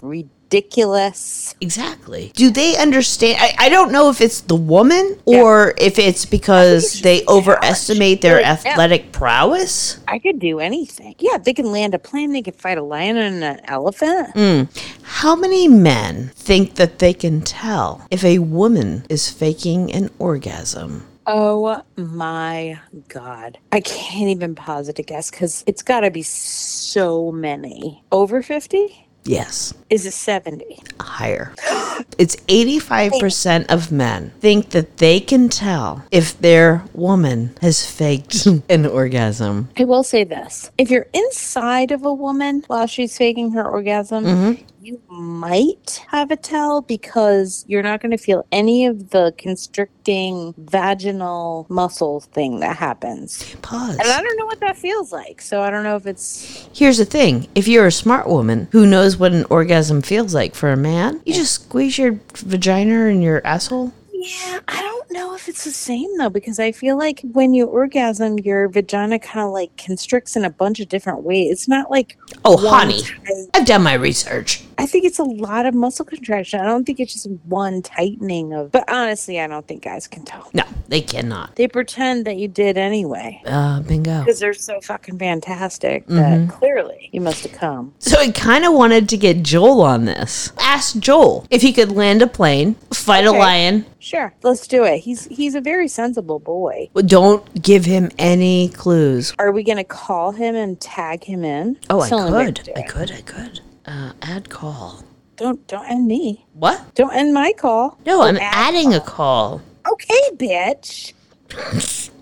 Ridiculous. 0.46 1.56
Exactly. 1.60 2.30
Do 2.36 2.50
they 2.50 2.76
understand? 2.76 3.38
I, 3.40 3.66
I 3.66 3.68
don't 3.68 3.90
know 3.90 4.10
if 4.10 4.20
it's 4.20 4.42
the 4.42 4.54
woman 4.54 5.18
or 5.24 5.74
if 5.76 5.98
it's 5.98 6.24
because 6.24 7.00
they 7.00 7.18
just 7.18 7.28
overestimate 7.28 8.20
their 8.20 8.40
talent. 8.40 8.60
Yeah. 8.64 8.70
athletic 8.72 9.10
prowess. 9.10 9.98
I 10.06 10.20
could 10.20 10.38
do 10.38 10.60
anything. 10.60 11.16
Yeah, 11.18 11.38
they 11.38 11.52
can 11.52 11.72
land 11.72 11.94
a 11.94 11.98
plane, 11.98 12.32
they 12.32 12.42
can 12.42 12.54
fight 12.54 12.78
a 12.78 12.82
lion 12.82 13.16
and 13.16 13.42
an 13.42 13.60
elephant. 13.64 14.34
Mm. 14.34 14.68
How 15.02 15.34
many 15.34 15.66
men 15.66 16.30
think 16.36 16.76
that 16.76 17.00
they 17.00 17.12
can 17.12 17.40
tell 17.40 18.06
if 18.12 18.22
a 18.22 18.38
woman 18.38 19.04
is 19.08 19.28
faking 19.28 19.92
an 19.92 20.10
orgasm? 20.20 21.08
Oh 21.26 21.82
my 21.96 22.78
God. 23.08 23.58
I 23.72 23.80
can't 23.80 24.28
even 24.28 24.54
posit 24.54 25.00
a 25.00 25.02
guess 25.02 25.28
because 25.28 25.64
it's 25.66 25.82
got 25.82 26.00
to 26.00 26.10
be 26.12 26.22
so 26.22 27.32
many. 27.32 28.04
Over 28.12 28.42
50? 28.42 29.05
Yes. 29.26 29.74
Is 29.90 30.06
it 30.06 30.12
70? 30.12 30.80
higher. 31.00 31.52
It's 32.18 32.36
85% 32.36 33.66
of 33.70 33.90
men 33.90 34.32
think 34.40 34.70
that 34.70 34.98
they 34.98 35.18
can 35.18 35.48
tell 35.48 36.04
if 36.10 36.38
their 36.38 36.84
woman 36.92 37.56
has 37.62 37.86
faked 37.86 38.46
an 38.68 38.86
orgasm. 38.86 39.68
I 39.78 39.84
will 39.84 40.02
say 40.02 40.24
this 40.24 40.70
if 40.78 40.90
you're 40.90 41.06
inside 41.14 41.90
of 41.92 42.04
a 42.04 42.12
woman 42.12 42.64
while 42.66 42.86
she's 42.86 43.16
faking 43.16 43.52
her 43.52 43.66
orgasm, 43.66 44.24
Mm-hmm. 44.24 44.62
You 44.86 45.02
might 45.08 46.04
have 46.10 46.30
a 46.30 46.36
tell 46.36 46.80
because 46.80 47.64
you're 47.66 47.82
not 47.82 48.00
going 48.00 48.12
to 48.12 48.16
feel 48.16 48.46
any 48.52 48.86
of 48.86 49.10
the 49.10 49.34
constricting 49.36 50.54
vaginal 50.56 51.66
muscle 51.68 52.20
thing 52.20 52.60
that 52.60 52.76
happens. 52.76 53.56
Pause. 53.62 53.98
And 53.98 54.08
I 54.08 54.22
don't 54.22 54.38
know 54.38 54.46
what 54.46 54.60
that 54.60 54.76
feels 54.76 55.10
like. 55.10 55.42
So 55.42 55.60
I 55.60 55.70
don't 55.70 55.82
know 55.82 55.96
if 55.96 56.06
it's. 56.06 56.68
Here's 56.72 56.98
the 56.98 57.04
thing 57.04 57.48
if 57.56 57.66
you're 57.66 57.86
a 57.86 57.92
smart 57.92 58.28
woman 58.28 58.68
who 58.70 58.86
knows 58.86 59.16
what 59.16 59.32
an 59.32 59.44
orgasm 59.50 60.02
feels 60.02 60.32
like 60.32 60.54
for 60.54 60.70
a 60.70 60.76
man, 60.76 61.20
you 61.26 61.34
just 61.34 61.54
squeeze 61.54 61.98
your 61.98 62.20
vagina 62.36 63.06
and 63.06 63.24
your 63.24 63.44
asshole. 63.44 63.92
Yeah, 64.26 64.60
I 64.66 64.82
don't 64.82 65.10
know 65.12 65.34
if 65.34 65.48
it's 65.48 65.64
the 65.64 65.70
same 65.70 66.16
though, 66.18 66.30
because 66.30 66.58
I 66.58 66.72
feel 66.72 66.98
like 66.98 67.20
when 67.32 67.54
you 67.54 67.66
orgasm, 67.66 68.38
your 68.40 68.68
vagina 68.68 69.18
kind 69.18 69.46
of 69.46 69.52
like 69.52 69.76
constricts 69.76 70.34
in 70.36 70.44
a 70.44 70.50
bunch 70.50 70.80
of 70.80 70.88
different 70.88 71.22
ways. 71.22 71.52
It's 71.52 71.68
not 71.68 71.90
like. 71.90 72.18
oh, 72.44 72.56
honey, 72.56 73.02
tight- 73.02 73.48
I've 73.54 73.66
done 73.66 73.82
my 73.82 73.94
research. 73.94 74.62
I 74.78 74.84
think 74.84 75.04
it's 75.06 75.18
a 75.18 75.24
lot 75.24 75.64
of 75.64 75.74
muscle 75.74 76.04
contraction. 76.04 76.60
I 76.60 76.64
don't 76.64 76.84
think 76.84 77.00
it's 77.00 77.14
just 77.14 77.30
one 77.46 77.80
tightening 77.80 78.52
of. 78.52 78.72
But 78.72 78.90
honestly, 78.92 79.40
I 79.40 79.46
don't 79.46 79.66
think 79.66 79.82
guys 79.84 80.06
can 80.06 80.22
tell. 80.24 80.50
No, 80.52 80.64
they 80.88 81.00
cannot. 81.00 81.56
They 81.56 81.66
pretend 81.66 82.26
that 82.26 82.36
you 82.36 82.46
did 82.48 82.76
anyway 82.76 83.40
Uh, 83.46 83.80
bingo. 83.80 84.20
because 84.20 84.38
they're 84.38 84.52
so 84.52 84.80
fucking 84.82 85.18
fantastic 85.18 86.06
that 86.08 86.50
clearly 86.50 87.08
you 87.12 87.20
must 87.22 87.44
have 87.44 87.52
come. 87.52 87.94
So 88.00 88.18
I 88.18 88.30
kind 88.32 88.64
of 88.66 88.74
wanted 88.74 89.08
to 89.10 89.16
get 89.16 89.42
Joel 89.42 89.80
on 89.80 90.04
this. 90.04 90.52
Ask 90.58 90.98
Joel 90.98 91.46
if 91.50 91.62
he 91.62 91.72
could 91.72 91.92
land 91.92 92.20
a 92.20 92.26
plane, 92.26 92.74
fight 92.92 93.24
a 93.24 93.32
lion. 93.32 93.86
Sure, 94.06 94.32
let's 94.44 94.68
do 94.68 94.84
it. 94.84 94.98
He's 94.98 95.24
he's 95.24 95.56
a 95.56 95.60
very 95.60 95.88
sensible 95.88 96.38
boy. 96.38 96.88
but 96.92 97.08
Don't 97.08 97.60
give 97.60 97.84
him 97.84 98.08
any 98.20 98.68
clues. 98.68 99.34
Are 99.36 99.50
we 99.50 99.64
gonna 99.64 99.82
call 99.82 100.30
him 100.30 100.54
and 100.54 100.80
tag 100.80 101.24
him 101.24 101.44
in? 101.44 101.76
Oh, 101.90 102.00
I 102.00 102.08
could. 102.08 102.70
I 102.76 102.82
could. 102.82 103.10
I 103.10 103.20
could. 103.22 103.60
Uh, 103.84 104.12
add 104.22 104.48
call. 104.48 105.02
Don't 105.34 105.66
don't 105.66 105.90
end 105.90 106.06
me. 106.06 106.46
What? 106.52 106.94
Don't 106.94 107.12
end 107.16 107.34
my 107.34 107.52
call. 107.52 107.98
No, 108.06 108.20
Oh, 108.20 108.22
I'm 108.22 108.36
add 108.36 108.74
adding 108.76 108.94
a 108.94 109.00
call. 109.00 109.60
Okay, 109.90 110.30
bitch. 110.36 111.12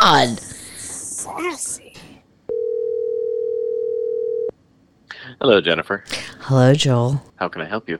God. 0.00 0.40
Sassy. 0.78 1.92
Hello, 5.42 5.60
Jennifer. 5.60 6.04
Hello, 6.40 6.72
Joel. 6.72 7.22
How 7.36 7.48
can 7.50 7.60
I 7.60 7.66
help 7.66 7.86
you? 7.90 7.98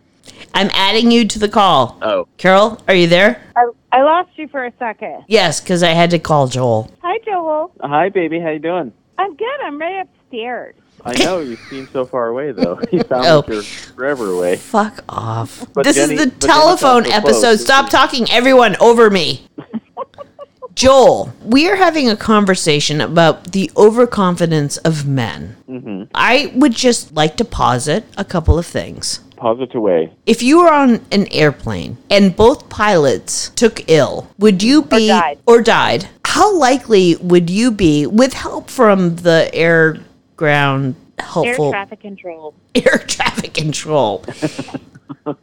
I'm 0.55 0.71
adding 0.73 1.11
you 1.11 1.27
to 1.29 1.39
the 1.39 1.49
call. 1.49 1.99
Oh, 2.01 2.29
Carol, 2.39 2.81
are 2.89 2.95
you 2.95 3.07
there? 3.09 3.43
I, 3.57 3.69
I 3.93 4.03
lost 4.03 4.31
you 4.37 4.49
for 4.49 4.65
a 4.65 4.73
second. 4.79 5.25
Yes, 5.29 5.61
because 5.61 5.83
I 5.83 5.91
had 5.91 6.11
to 6.11 6.19
call 6.19 6.47
Joel. 6.47 6.91
Hi, 7.03 7.19
Joel. 7.25 7.73
hi, 7.81 8.09
baby. 8.09 8.39
How 8.41 8.51
you 8.51 8.59
doing? 8.61 8.93
I'm 9.19 9.35
good. 9.37 9.61
I'm 9.65 9.79
right 9.81 10.07
upstairs. 10.07 10.75
I 11.05 11.13
know 11.23 11.41
you 11.41 11.57
seem 11.69 11.87
so 11.93 12.07
far 12.07 12.29
away, 12.29 12.53
though. 12.53 12.81
You 12.93 13.01
sound 13.01 13.27
Oh. 13.27 13.37
like 13.41 13.49
you're 13.49 13.63
forever 13.63 14.31
away. 14.31 14.57
Fuck 14.57 15.05
off. 15.09 15.67
But 15.75 15.85
this 15.85 15.97
Jenny- 15.97 16.15
is 16.15 16.21
the 16.21 16.27
but 16.31 16.41
Jenny's 16.41 16.47
not 16.47 16.79
telephone 16.79 17.07
episode. 17.13 17.41
close, 17.41 17.61
Stop 17.63 17.91
talking, 17.91 18.27
everyone, 18.31 18.77
over 18.81 19.11
me. 19.11 19.47
Joel, 20.75 21.33
we 21.45 21.69
are 21.71 21.77
having 21.77 22.09
a 22.09 22.17
conversation 22.17 23.01
about 23.01 23.53
the 23.53 23.71
overconfidence 23.77 24.77
of 24.79 25.07
men. 25.07 25.57
Mm-hmm. 25.69 26.05
I 26.15 26.53
would 26.57 26.73
just 26.75 27.13
like 27.15 27.37
to 27.37 27.45
posit 27.45 28.05
a 28.17 28.25
couple 28.25 28.59
of 28.59 28.67
things. 28.67 29.21
Posit 29.45 29.75
away. 29.75 30.11
If 30.25 30.43
you 30.43 30.61
were 30.61 30.73
on 30.73 31.05
an 31.13 31.31
airplane 31.31 31.99
and 32.09 32.35
both 32.35 32.71
pilots 32.71 33.51
took 33.51 33.91
ill, 33.91 34.31
would 34.39 34.63
you 34.63 34.81
be 34.81 35.09
died. 35.09 35.39
or 35.45 35.61
died? 35.61 36.09
How 36.25 36.57
likely 36.57 37.17
would 37.17 37.51
you 37.51 37.71
be, 37.71 38.07
with 38.07 38.33
help 38.33 38.71
from 38.71 39.17
the 39.17 39.51
air 39.53 39.99
ground 40.37 40.95
helpful 41.19 41.67
Air 41.67 41.73
traffic 41.73 42.01
control. 42.01 42.55
air 42.75 43.05
traffic 43.07 43.53
control. 43.53 44.25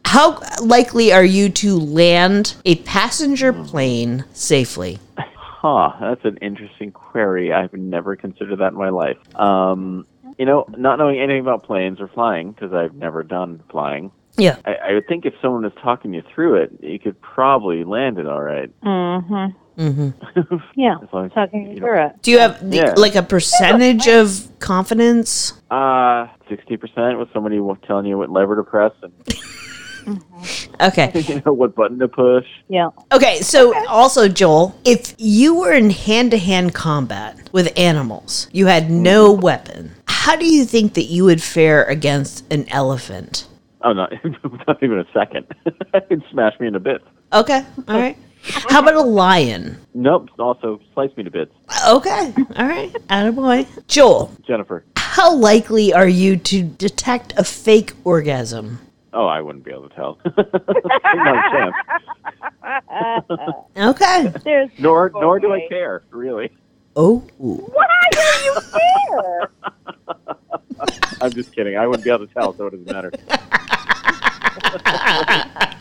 How 0.04 0.40
likely 0.60 1.12
are 1.12 1.24
you 1.24 1.48
to 1.50 1.78
land 1.78 2.56
a 2.64 2.74
passenger 2.82 3.52
plane 3.52 4.24
safely? 4.32 4.98
Huh, 5.16 5.92
that's 6.00 6.24
an 6.24 6.38
interesting 6.38 6.90
query. 6.90 7.52
I've 7.52 7.72
never 7.72 8.16
considered 8.16 8.58
that 8.58 8.72
in 8.72 8.78
my 8.78 8.88
life. 8.88 9.18
Um, 9.38 10.08
you 10.42 10.46
know, 10.46 10.64
not 10.76 10.98
knowing 10.98 11.20
anything 11.20 11.40
about 11.40 11.62
planes 11.62 12.00
or 12.00 12.08
flying, 12.08 12.50
because 12.50 12.72
I've 12.72 12.96
never 12.96 13.22
done 13.22 13.62
flying, 13.70 14.10
Yeah. 14.36 14.56
I, 14.64 14.74
I 14.88 14.92
would 14.94 15.06
think 15.06 15.24
if 15.24 15.34
someone 15.40 15.62
was 15.62 15.72
talking 15.80 16.12
you 16.12 16.22
through 16.34 16.56
it, 16.62 16.72
you 16.80 16.98
could 16.98 17.20
probably 17.20 17.84
land 17.84 18.18
it 18.18 18.26
all 18.26 18.42
right. 18.42 18.68
Mm-hmm. 18.82 19.80
Mm-hmm. 19.80 20.56
Yeah. 20.74 20.96
As 21.00 21.08
long 21.12 21.26
as 21.26 21.32
Talking 21.32 21.62
you 21.62 21.74
you 21.74 21.80
know- 21.80 21.86
through 21.86 22.06
it. 22.06 22.22
Do 22.22 22.30
you 22.32 22.40
have 22.40 22.58
the- 22.68 22.76
Yeah. 22.76 22.94
like 22.96 23.14
a 23.14 23.22
percentage 23.22 24.08
of 24.08 24.26
confidence? 24.58 25.52
Uh, 25.70 26.26
60% 26.50 27.20
with 27.20 27.28
somebody 27.32 27.60
telling 27.86 28.06
you 28.06 28.18
what 28.18 28.28
lever 28.30 28.56
to 28.56 28.64
press 28.64 28.92
and 29.00 29.12
Okay. 30.80 31.12
you 31.28 31.40
know 31.46 31.52
what 31.52 31.76
button 31.76 32.00
to 32.00 32.08
push. 32.08 32.46
Yeah. 32.68 32.88
Okay. 33.12 33.40
So 33.42 33.72
also, 33.86 34.26
Joel, 34.28 34.74
if 34.84 35.14
you 35.18 35.54
were 35.54 35.72
in 35.72 35.90
hand-to-hand 35.90 36.74
combat 36.74 37.48
with 37.52 37.72
animals, 37.78 38.48
you 38.52 38.66
had 38.66 38.90
no 38.90 39.30
weapon. 39.32 39.92
How 40.22 40.36
do 40.36 40.46
you 40.46 40.64
think 40.64 40.94
that 40.94 41.06
you 41.06 41.24
would 41.24 41.42
fare 41.42 41.82
against 41.82 42.44
an 42.52 42.68
elephant? 42.68 43.48
Oh, 43.80 43.92
no, 43.92 44.06
not 44.68 44.80
even 44.80 45.00
a 45.00 45.06
second. 45.12 45.46
It'd 45.94 46.22
smash 46.30 46.52
me 46.60 46.68
into 46.68 46.78
bits. 46.78 47.02
Okay. 47.32 47.66
All 47.88 47.98
right. 47.98 48.16
How 48.44 48.78
about 48.82 48.94
a 48.94 49.00
lion? 49.02 49.78
Nope, 49.94 50.28
also 50.38 50.80
slice 50.94 51.10
me 51.16 51.24
to 51.24 51.30
bits. 51.32 51.52
Okay. 51.88 52.32
All 52.54 52.68
right. 52.68 52.92
Attaboy. 53.08 53.66
Joel, 53.88 54.30
Jennifer. 54.46 54.84
how 54.96 55.34
likely 55.34 55.92
are 55.92 56.06
you 56.06 56.36
to 56.36 56.62
detect 56.62 57.34
a 57.36 57.42
fake 57.42 57.92
orgasm? 58.04 58.78
Oh, 59.12 59.26
I 59.26 59.40
wouldn't 59.40 59.64
be 59.64 59.72
able 59.72 59.88
to 59.88 59.94
tell. 59.96 60.18
not 60.36 61.36
a 61.36 61.50
chance. 61.50 61.74
Okay. 63.76 64.32
There's 64.44 64.70
Nor, 64.78 65.10
nor 65.14 65.40
do 65.40 65.52
I 65.52 65.66
care, 65.68 66.04
really. 66.10 66.52
Oh. 66.96 67.22
Why 67.38 67.86
do 68.10 68.20
you 68.44 68.54
care? 69.08 69.50
I'm 71.20 71.32
just 71.32 71.54
kidding. 71.54 71.76
I 71.76 71.86
wouldn't 71.86 72.04
be 72.04 72.10
able 72.10 72.26
to 72.26 72.34
tell, 72.34 72.54
so 72.54 72.66
it 72.66 72.70
doesn't 72.70 72.90
matter. 72.90 73.12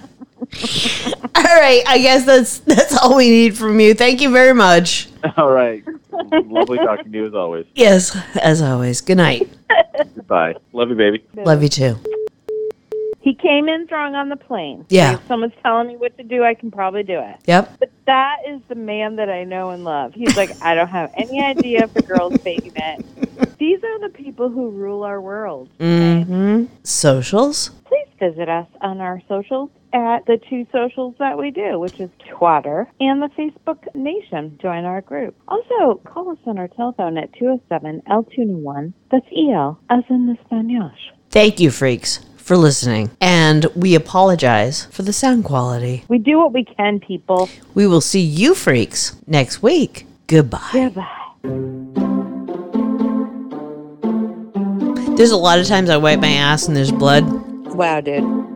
All 1.36 1.60
right. 1.60 1.82
I 1.88 1.98
guess 1.98 2.26
that's 2.26 2.60
that's 2.60 2.98
all 2.98 3.16
we 3.16 3.30
need 3.30 3.58
from 3.58 3.80
you. 3.80 3.94
Thank 3.94 4.22
you 4.22 4.32
very 4.32 4.54
much. 4.54 5.08
All 5.38 5.50
right. 5.50 5.84
Lovely 6.12 6.78
talking 6.78 7.12
to 7.12 7.18
you 7.18 7.28
as 7.28 7.34
always. 7.34 7.66
Yes, 7.74 8.16
as 8.36 8.62
always. 8.62 9.02
Good 9.02 9.18
night. 9.18 9.50
Goodbye. 10.16 10.56
Love 10.74 10.90
you, 10.90 10.96
baby. 10.96 11.24
Love 11.36 11.64
you 11.64 11.70
too. 11.70 11.98
He 13.22 13.36
came 13.36 13.70
in 13.70 13.86
strong 13.86 14.16
on 14.16 14.30
the 14.30 14.36
plane. 14.36 14.86
Yeah. 14.90 15.14
If 15.14 15.28
someone's 15.28 15.54
telling 15.64 15.88
me 15.88 15.96
what 15.96 16.18
to 16.18 16.24
do, 16.24 16.44
I 16.44 16.56
can 16.56 16.72
probably 16.72 17.04
do 17.04 17.20
it. 17.20 17.38
Yep. 17.46 17.78
But 17.80 17.92
that 18.08 18.38
is 18.48 18.62
the 18.68 18.76
man 18.76 19.16
that 19.18 19.30
I 19.30 19.44
know 19.44 19.70
and 19.70 19.84
love. 19.84 20.14
He's 20.14 20.36
like, 20.36 20.50
I 20.62 20.74
don't 20.74 20.90
have 20.90 21.12
any 21.16 21.42
idea 21.42 21.84
if 21.84 21.96
a 21.96 22.02
girl's 22.02 22.42
faking 22.42 22.74
it. 22.76 23.58
These 23.60 23.84
are 23.84 24.00
the 24.00 24.10
people 24.10 24.50
who 24.50 24.72
rule 24.72 25.04
our 25.04 25.22
world. 25.22 25.70
okay? 25.76 26.26
Mm-hmm. 26.26 26.66
Socials. 26.84 27.70
Please 27.86 28.08
visit 28.20 28.50
us 28.50 28.68
on 28.82 29.02
our 29.02 29.22
socials 29.28 29.70
at 29.94 30.26
the 30.26 30.40
two 30.50 30.66
socials 30.72 31.16
that 31.20 31.38
we 31.38 31.52
do, 31.52 31.80
which 31.80 32.00
is 32.00 32.10
Twitter 32.30 32.88
and 33.00 33.22
the 33.22 33.30
Facebook 33.38 33.94
Nation. 33.94 34.58
Join 34.62 34.86
our 34.86 35.02
group. 35.02 35.36
Also, 35.48 36.02
call 36.06 36.32
us 36.32 36.38
on 36.46 36.58
our 36.58 36.70
telephone 36.70 37.18
at 37.18 37.34
207 37.34 38.02
L201. 38.10 38.94
That's 39.12 39.26
EL, 39.36 39.80
as 39.90 40.04
in 40.10 40.36
Espanol. 40.40 40.92
Thank 41.30 41.60
you, 41.60 41.72
freaks, 41.72 42.20
for 42.52 42.58
listening. 42.58 43.10
And 43.22 43.64
we 43.78 43.96
apologize 43.96 44.84
for 44.88 45.04
the 45.04 45.14
sound 45.14 45.46
quality. 45.46 46.04
We 46.10 46.18
do 46.18 46.38
what 46.38 46.52
we 46.52 46.66
can, 46.66 47.00
people. 47.00 47.48
We 47.74 47.88
will 47.88 48.02
see 48.02 48.20
you, 48.20 48.56
freaks, 48.56 49.16
next 49.26 49.64
week. 49.64 50.06
Goodbye. 50.28 50.70
Goodbye. 50.74 51.08
There's 55.16 55.32
a 55.32 55.38
lot 55.38 55.60
of 55.60 55.68
times 55.68 55.90
I 55.90 55.96
wipe 55.96 56.20
my 56.20 56.34
ass 56.34 56.68
and 56.68 56.76
there's 56.76 56.92
blood. 56.92 57.24
Wow, 57.74 58.02
dude. 58.02 58.51